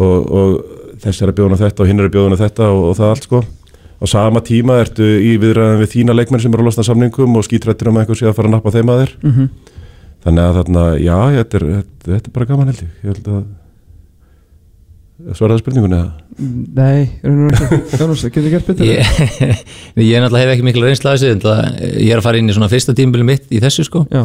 [0.00, 2.96] og, og þess er að bjóðuna þetta og hinn er að bjóðuna þetta og, og
[2.98, 3.42] það allt sko.
[4.02, 7.46] Á sama tíma ertu í viðræðan við þína leikmenn sem eru að losna samningum og
[7.46, 9.12] skítrættir um að einhver sé að fara að nappa þeim að þér.
[9.22, 9.50] Mhm.
[10.22, 12.90] Þannig að þarna, já, þetta er, þetta, þetta er bara gaman held ég.
[13.02, 13.42] Ég held að
[15.36, 16.12] svaraði spurningunni eða?
[16.76, 17.08] Nei,
[18.00, 18.86] Jónas, getur þið gert betur?
[18.88, 19.22] ég,
[20.08, 21.60] ég er náttúrulega hef ekki mikla reynsla af þessu en það,
[22.02, 24.22] ég er að fara inn í svona fyrsta tímabili mitt í þessu sko Já.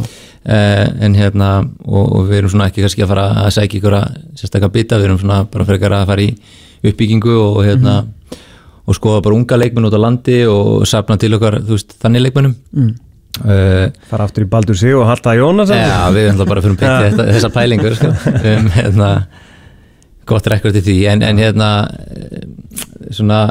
[0.47, 1.49] Eh, en hérna
[1.85, 4.99] og, og við erum svona ekki kannski að fara að sækja ykkur að sérstaklega bita,
[5.01, 6.29] við erum svona bara frekar að fara í
[6.87, 7.97] uppbyggingu og hérna
[8.87, 12.23] og skoða bara unga leikmenn út á landi og safna til okkar, þú veist, þannig
[12.29, 12.93] leikmennum Mm.
[13.43, 16.79] uh, Fara aftur í Baldur Sig og halda Jónas Já, við erum bara fyrir að
[16.85, 18.13] byggja þessa pælingur sko.
[18.31, 19.09] um, hérna,
[20.30, 21.69] gott rekord í því en, en hérna
[22.11, 22.45] eh,
[23.15, 23.41] svona,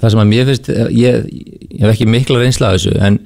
[0.00, 1.28] það sem að mér finnst eh, ég,
[1.74, 3.20] ég hef ekki mikla reynsla af þessu en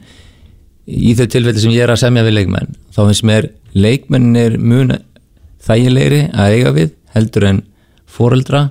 [0.86, 4.94] í þau tilfelli sem ég er að semja við leikmenn þá finnst mér leikmennir mun
[5.62, 7.60] þægilegri að eiga við heldur en
[8.12, 8.64] foreldra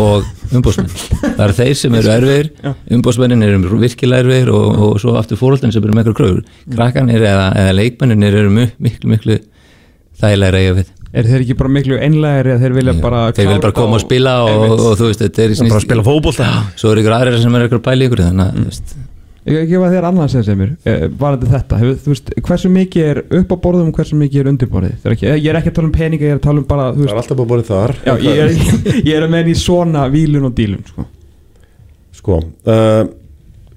[0.00, 0.26] og
[0.56, 0.88] umbósmenn
[1.36, 2.48] það eru þeir sem eru erfiðir
[2.96, 6.42] umbósmennin eru virkilega erfiðir og, og svo aftur fóreldrin sem eru með eitthvað kröfur.
[6.74, 9.38] Krakkanir eða, eða leikmenninir eru mu- miklu miklu
[10.20, 13.48] þægilegri að eiga við Er þeir ekki bara miklu einlægri að þeir vilja bara þeir
[13.48, 16.04] vilja bara koma og spila og, og, og þú veist þetta er bara að spila
[16.06, 16.50] fótbolta.
[16.78, 18.94] Svo eru ykkur aðrir sem eru ykkur að pæla í ykkur þannig að veist.
[19.50, 20.72] Ég ekki gefa þér annars sem semir.
[21.18, 24.50] Varandi þetta, hefur, þú veist, hversu mikið er upp á borðum og hversu mikið er
[24.50, 24.98] undir borðið?
[25.00, 26.88] Þeir ekki, Ég er ekki að tala um peninga, ég er að tala um bara
[26.92, 27.94] Það er alltaf bara borðið þar.
[28.04, 28.52] Já, ég er,
[29.08, 31.06] ég er að menn í svona vílun og dílun sko.
[32.20, 32.38] Sko,
[32.68, 33.00] uh,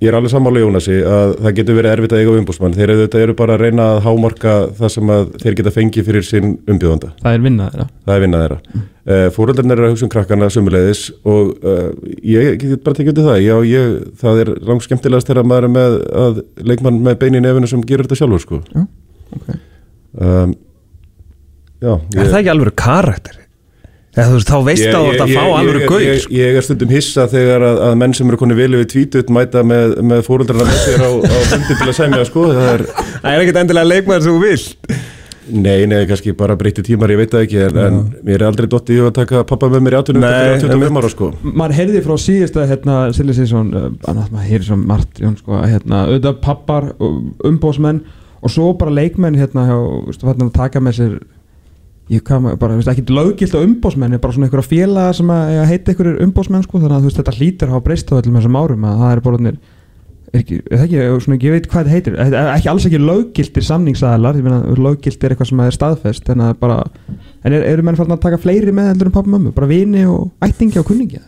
[0.03, 2.73] ég er alveg sammála Jónasi að það getur verið erfitt að eiga umbúsmann.
[2.75, 6.25] Þeir eru, eru bara að reyna að hámarka það sem að þeir geta fengið fyrir
[6.27, 7.11] sinn umbjóðanda.
[7.23, 8.81] Það er vinnað þeirra Það er vinnað þeirra.
[9.03, 11.87] Uh, Fóröldarnir eru að hugsa um krakkana sömuleiðis og uh,
[12.23, 13.39] ég get bara tekið undir það.
[13.43, 16.41] Já, ég, það er langt skemmtilegast þegar maður er með að
[16.71, 18.61] leikmann með bein í nefinu sem gerur þetta sjálfur, sko.
[18.71, 18.85] Já,
[19.39, 19.53] ok.
[20.13, 20.57] Um,
[21.83, 23.42] já, Er það ekki alveg karakter?
[24.13, 26.33] Eða, þú veist, þá veist að þú ert að fá alveg gauð ég, sko.
[26.37, 29.63] ég er stundum hissa þegar að, að menn sem eru koni vilja við tvítut mæta
[29.65, 33.31] með, með fóröldarna með sér á, á fundi til að semja sko, það er Það
[33.31, 34.93] er ekkert endilega leikmaður sem þú vilt.
[35.53, 38.67] Nei, nei, kannski bara breytti tímar, ég veit það ekki en, en mér er aldrei
[38.71, 41.29] dottið í að taka pappa með mér í átunum Nei, til 25 ára sko.
[41.43, 45.57] Maður heyrði frá síðasta hérna, Silly Season, uh, annars maður heyrði svo margt Jón, sko,
[45.59, 46.87] að, hérna, auðvitað pappar
[47.49, 48.03] umbósmenn
[48.43, 51.17] og svo bara leikmenn hérna, hérna, að taka með sér
[52.11, 55.93] ég kam bara, veist, ekki löggilt á umbósmenn bara svona einhverja félaga sem að, heita
[55.93, 58.59] einhverjir umbósmenn sko, þannig að þú veist, þetta hlýtur að hafa breyst á öllum þessum
[58.59, 59.39] árum að það er bara
[60.33, 63.01] er ekki, er ekki, svona, ég veit hvað þetta heitir Þetta er ekki alls ekki
[63.01, 66.79] löggiltir samningsaðalar ég meina, löggilt er eitthvað sem er staðfest en, að bara,
[67.45, 69.69] en er, eru menn farin að taka fleiri með heldur en pappa og mömmu, bara
[69.69, 71.21] vini og ættingi og kunningi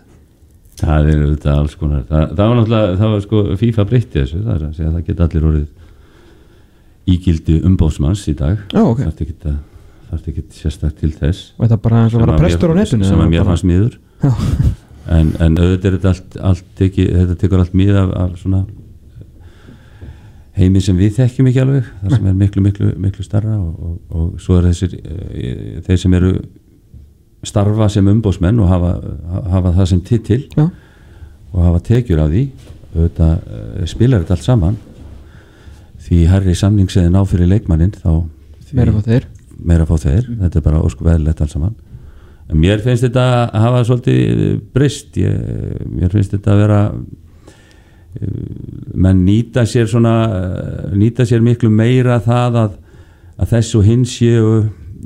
[0.82, 4.42] það er auðvitað alls konar það, það var náttúrulega, það var sko FIFA breytti þessu
[4.42, 5.70] það er það geta allir orðið
[7.16, 9.06] ígildi umbóðsmanns í dag Já, ok.
[10.16, 11.52] Þarf ekki ekki sérstakt til þess.
[11.60, 14.00] Bara eins og Sem að mér- netinu, sem að mér bara- fannst miður.
[15.06, 18.64] En, en auðvitað er þetta allt, allt teki, þetta tekur allt mið af, af svona
[20.56, 23.96] heimi sem við þekkjum ekki alveg það sem er miklu, miklu, miklu starra og, og,
[24.16, 26.32] og svo er þessir uh, þeir sem eru
[27.46, 28.94] starfa sem umbósmenn og hafa,
[29.52, 30.66] hafa það sem titil Já.
[31.52, 32.46] og hafa tekjur af því
[32.96, 34.78] auðvitað uh, spilar þetta allt saman.
[36.06, 38.10] Því herri samningseðin á fyrir leikmannin þá
[39.04, 39.20] því,
[39.64, 40.24] Meira fá þeir.
[40.26, 41.76] þeir, þetta er bara ósku veðlegt allt saman.
[42.46, 44.42] En mér finnst þetta að hafa svolítið
[44.76, 45.38] brist ég,
[45.90, 46.80] mér finnst þetta að vera
[48.20, 48.34] eh,
[48.94, 52.76] menn nýta sér svona eh, nýta sér miklu meira það að,
[53.42, 54.14] að þess og hins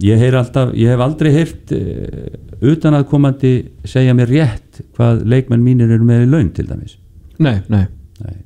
[0.04, 1.72] ég, heyr alltaf, ég hef aldrei heyrt
[2.60, 3.54] utan að komandi
[3.88, 6.98] segja mér rétt hvað leikmenn mínir eru með í laun til dæmis.
[7.40, 7.86] Nei Nei,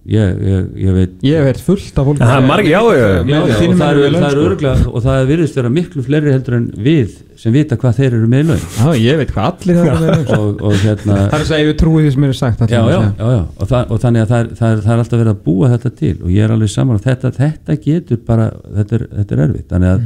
[0.06, 4.82] ég, ég, ég veit Ég heyrt fullt af fólk er og það er, eru er
[4.82, 4.92] sko.
[4.92, 8.30] og það er virðist vera miklu fleiri heldur en við sem vita hvað þeir eru
[8.30, 8.68] með laun.
[8.78, 11.66] Já, ég veit hvað allir það er með og, og hérna Það er að segja,
[11.66, 13.42] ég trúi því sem er sagt já, já, já, já.
[13.58, 15.72] Og, það, og þannig að það er, það, er, það er alltaf verið að búa
[15.74, 19.38] þetta til og ég er alveg saman að þetta, þetta getur bara, þetta er, þetta
[19.38, 19.68] er erfitt.
[19.74, 20.00] Þannig að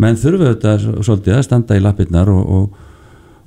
[0.00, 2.90] menn þurfa þetta svolítið að standa í lappirnar og, og,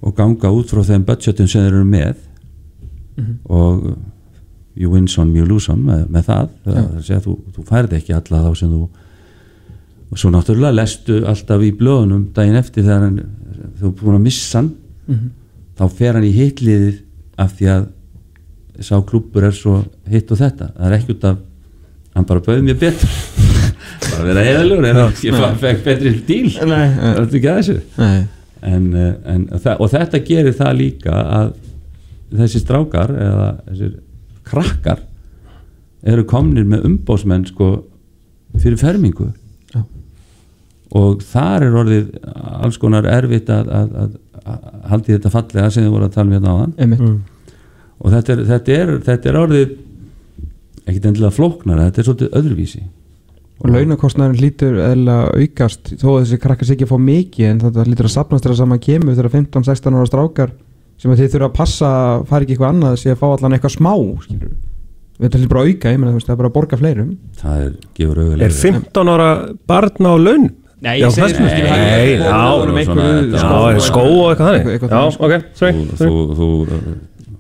[0.04, 2.18] og ganga út frá þeim budgetum sem þeir eru með.
[3.48, 3.94] Og
[4.76, 7.66] you win some, you lose some með, með það, það er að segja, þú, þú
[7.70, 8.82] færði ekki alla þá sem þú
[10.14, 13.20] og svo náttúrulega lestu alltaf í blöðunum daginn eftir þegar hann,
[13.80, 14.72] þú er búin að missa hann.
[15.10, 15.32] Mhm.
[15.74, 17.00] þá fer hann í hitliðið
[17.42, 17.88] af því að
[18.86, 20.68] sá klúppur er svo hitt og þetta.
[20.78, 21.38] Það er ekki út af
[22.14, 23.10] hann bara bauði mér betur.
[24.04, 26.50] Bara vera heiðalur en ég fa- fekk betri díl.
[26.68, 27.76] Nei, það er ekki að þessu.
[28.64, 31.54] En, eh, en, það, og þetta gerir það líka að
[32.38, 33.94] þessi strákar eða þessir
[34.48, 35.04] krakkar
[36.04, 37.70] eru komnir með umbósmenn sko
[38.60, 39.30] fyrir fermingu
[39.74, 39.84] Já.
[41.00, 42.10] og þar er orðið
[42.64, 46.28] alls konar erfitt að, að, að, að haldi þetta fallega sem þið voru að tala
[46.28, 47.56] um hérna á hann Einmitt.
[48.00, 49.78] og þetta er, þetta, er, þetta er orðið
[50.84, 52.86] ekkit endilega flóknara, þetta er svolítið öðruvísi
[53.64, 57.62] Og launakostnæðin hlýtur eða aukast þó að þessi krakkar sig ekki að fá mikið en
[57.62, 60.52] þetta hlýtur að sapnast þeirra saman kemur þegar 15-16 ára strákar
[61.02, 61.90] sem að þið þurfa að passa
[62.30, 63.92] fara ekki eitthvað annað sé að fá allan eitthvað smá
[64.28, 64.54] skilur
[65.24, 67.10] Þetta hlýtur bara að auka, ég meina þú veist það er bara að borga fleirum.
[67.38, 69.28] Það er, gefur auðvitað Er 15 ára
[69.70, 70.48] barn á laun?
[70.84, 71.36] Nei, ég segi
[72.18, 72.40] Já,
[73.86, 74.66] skó- og eitthvað þannig.
[76.02, 76.10] Þú,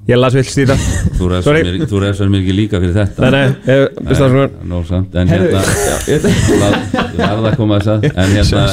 [0.03, 0.75] Ég las vilt stýta
[1.15, 3.23] þú refsar mér, þú refsar mér ekki líka fyrir þetta.
[3.23, 6.75] Nei, nei, ég byrst það svona Nó, samt, en hérna já, ég- það.
[7.15, 8.63] Verða að koma þess að en hérna,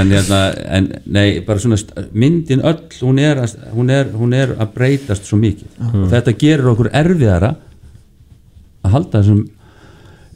[0.00, 0.40] en hérna
[0.78, 1.76] en, nei, bara svona
[2.24, 5.68] myndin öll hún er, að, hún er, hún er að breytast svo mikið.
[5.92, 7.52] Og þetta gerir okkur erfiðara
[8.82, 9.44] að halda þessum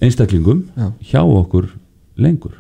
[0.05, 0.91] einstaklingum Já.
[1.15, 1.71] hjá okkur
[2.21, 2.59] lengur.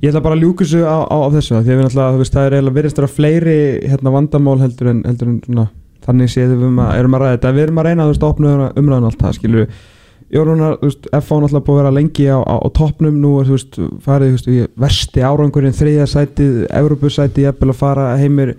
[0.00, 2.20] Ég ætla bara að ljúka þessu á, á, á þessu því að við náttúrulega, þú
[2.22, 3.56] veist, það er eiginlega verið störa fleiri
[3.90, 5.64] hérna, vandamál heldur en, heldur en svona,
[6.04, 7.52] þannig séð við erum að, erum að ræða þetta.
[7.56, 9.36] Við erum að reyna að opna umræðan allt það
[10.80, 11.36] þú veist, F.A.
[11.38, 13.18] náttúrulega búið að vera lengi á, á, á toppnum.
[13.22, 18.08] Nú er þú veist, farið, veist, í versti árangurinn þriðja sætið, Evropasætið jafnvel að fara
[18.18, 18.54] heimir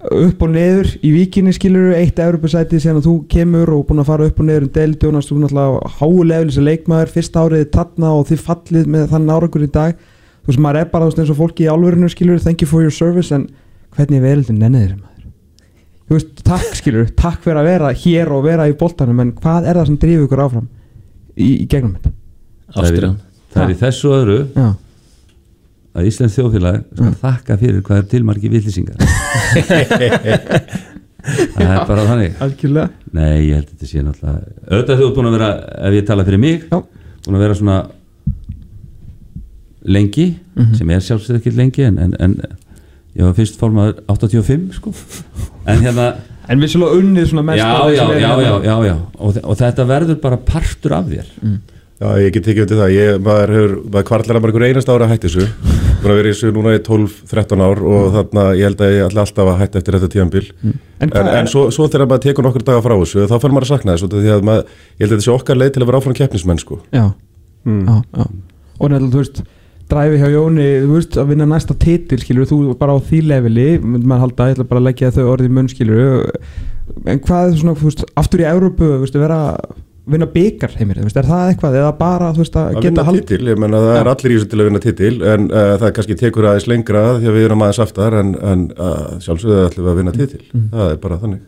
[0.00, 4.28] upp og neður í víkinni skilur eitt Evropasætið að þú kemur og búin að fara
[4.28, 5.06] upp og neður um deild.
[5.08, 9.66] Jónas, þú náttúrulega háuleglis að leikmaður fyrsta árið tatna og þið fallið með þann árangur
[9.66, 10.08] í dag.
[10.40, 12.68] Þú veist, maður er bara þú veist, eins og fólki í álverinu skilur thank you
[12.68, 13.48] for your service en
[13.96, 15.09] hvernig er veröldin nennið þér maður
[16.10, 19.68] þú veist, takk skilur, takk fyrir að vera hér og vera í boltanum en hvað
[19.70, 20.66] er það sem drifur ykkur áfram
[21.38, 22.10] í, í gegnum þetta?
[22.74, 23.18] Ástriðan
[23.54, 24.38] það er í þessu öðru.
[24.58, 24.68] Já,
[26.00, 28.96] að Íslands þjóðfélag skal þakka fyrir hvað er tilmarki villisingar
[31.20, 32.36] það er bara þannig.
[32.40, 32.90] Algjörlega.
[33.12, 34.38] Nei, ég held að þetta sé náttúrulega
[34.70, 35.48] auðvitað þú ert búin að vera,
[35.90, 36.78] ef ég tala fyrir mig Já.
[37.26, 37.78] búin að vera svona
[39.96, 40.28] lengi
[40.60, 40.74] Mhm.
[40.76, 42.32] sem er sjálfsög ekki lengi en, en, en
[43.18, 44.92] ég var fyrst formaður 85 sko.
[45.66, 46.10] En hérna
[46.50, 48.38] En við svolítið unnið svona mest já, já, já, hérna.
[48.42, 48.94] já, já, já.
[49.22, 51.28] Og, og þetta verður bara partur af þér.
[52.00, 54.90] Já, ég get tekið undir það, ég, maður hefur, maður kvartlar að bara einhver einast
[54.90, 55.46] ára að hætti þessu.
[56.00, 59.24] Að vera í þessu núna í 12-13 ár og þarna ég held að ég ætla
[59.26, 62.46] alltaf að hætta eftir þetta tíðanbíl En en, en er- svo, svo þegar maður tekur
[62.48, 64.64] nokkur daga frá þessu þá fyrir maður að sakna þessu því að maður,
[64.96, 66.80] ég held að þetta sé okkar leið til að vera áfram keppnismenn sko.
[66.96, 67.04] Já,
[67.68, 68.26] já, já.
[68.80, 69.42] Og nefnilega, þú veist,
[69.90, 73.68] dræfi hjá Jóni þú veist, að vinna næsta titil, skilur þú bara á því leveli,
[73.82, 76.32] myndi maður halda ég ætla bara að leggja þau orðið í munn, skilur
[77.10, 79.40] en hvað er svona, þú veist, aftur í Európu, þú veist, vera
[80.10, 83.04] vinna byggar heimir, þú veist, er það eitthvað eða bara, þú veist, að, að geta
[83.06, 85.74] hald titil, ég menna það er allir í þessu til að vinna titil en uh,
[85.82, 89.62] það kannski tekur aðeins lengra því að við erum aðeins aftar en, en uh, sjálfsögðu
[89.68, 90.42] ætlum við að vinna titil.
[90.72, 91.46] Það er bara þannig.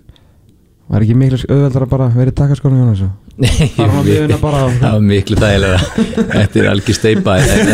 [0.93, 3.03] Var ekki miklu auðveldar að bara verið takkaskónu Jónas?
[3.07, 3.22] og fara
[3.76, 5.78] það var miklu dægilega
[6.35, 7.70] þetta er algjör steipa en,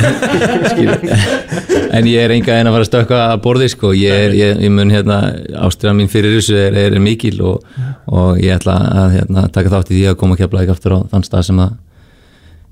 [1.99, 3.91] en ég er enga en að fara að stökka að borði sko.
[3.99, 5.19] ég, er, ég, ég mun hérna
[5.67, 7.67] ástriðan mín fyrir þessu er, er mikil og,
[8.07, 10.95] og ég ætla að hérna, taka þátt í því að koma að kepla ekki aftur
[10.95, 11.77] á þann stað sem að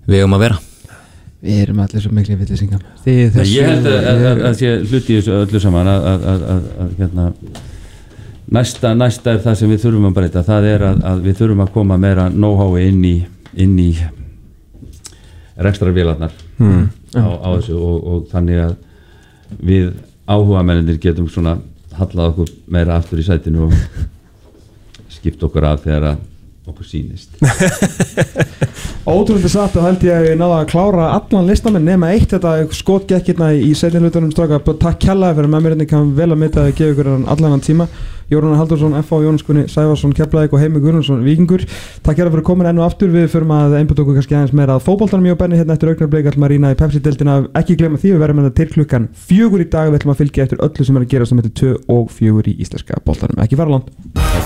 [0.07, 0.63] við eigum að vera.
[1.47, 5.13] Við erum allir svo miklu villisingar Nei, Ég held að, að, að, að sé hluti
[5.13, 7.27] í þessu öllu saman að, að, að, að, að hérna,
[8.53, 11.65] næsta, næsta er það sem við þurfum að breyta það er að, að við þurfum
[11.65, 13.17] að koma meira know-howi inn í,
[13.57, 13.91] inn í
[15.57, 16.87] rekstrarvélarnar Hmm.
[17.13, 18.77] á, á þessu og, og þannig að
[19.61, 19.91] við
[20.25, 21.59] áhuga menninir getum svona
[21.99, 23.75] hallað okkur meira aftur í sætinu og
[25.19, 26.23] skipt okkur af þegar að
[26.67, 27.37] okkur sýnist.
[29.07, 32.33] Ótrúlega satt og held ég að ég náða að klára allan listamenn nema eitt.
[32.33, 35.89] Þetta skot gekk hérna í setjum hlutunum straka takk kjallaði fyrir með mér hérna.
[35.93, 37.89] Kann vel að mynda að gefa ykkur allan hann tíma.
[38.27, 39.21] Jórun Haldursson, F.A.
[39.23, 41.63] Jónas Gunni, Sæfarsson, Keflaðik og Heimi Gunnarsson, Víkingur.
[42.03, 43.13] Takk hérna fyrir komin enn og aftur.
[43.15, 45.93] Við förum að einbjönd okkur kannski aðeins meira að fótboltanum ég og Benni hérna eftir
[45.93, 49.11] augnarbleik ætlum að rýna í Pepsi-deltina ekki glemma því við verðum með það til klukkan
[49.29, 49.93] fjögur í dag.
[49.93, 52.51] Við ætlum að fylgja eftir öllu sem er að gera sem heitir 2 og 4
[52.51, 53.45] í íslenska boltanum.
[53.47, 54.27] Ekki fara langt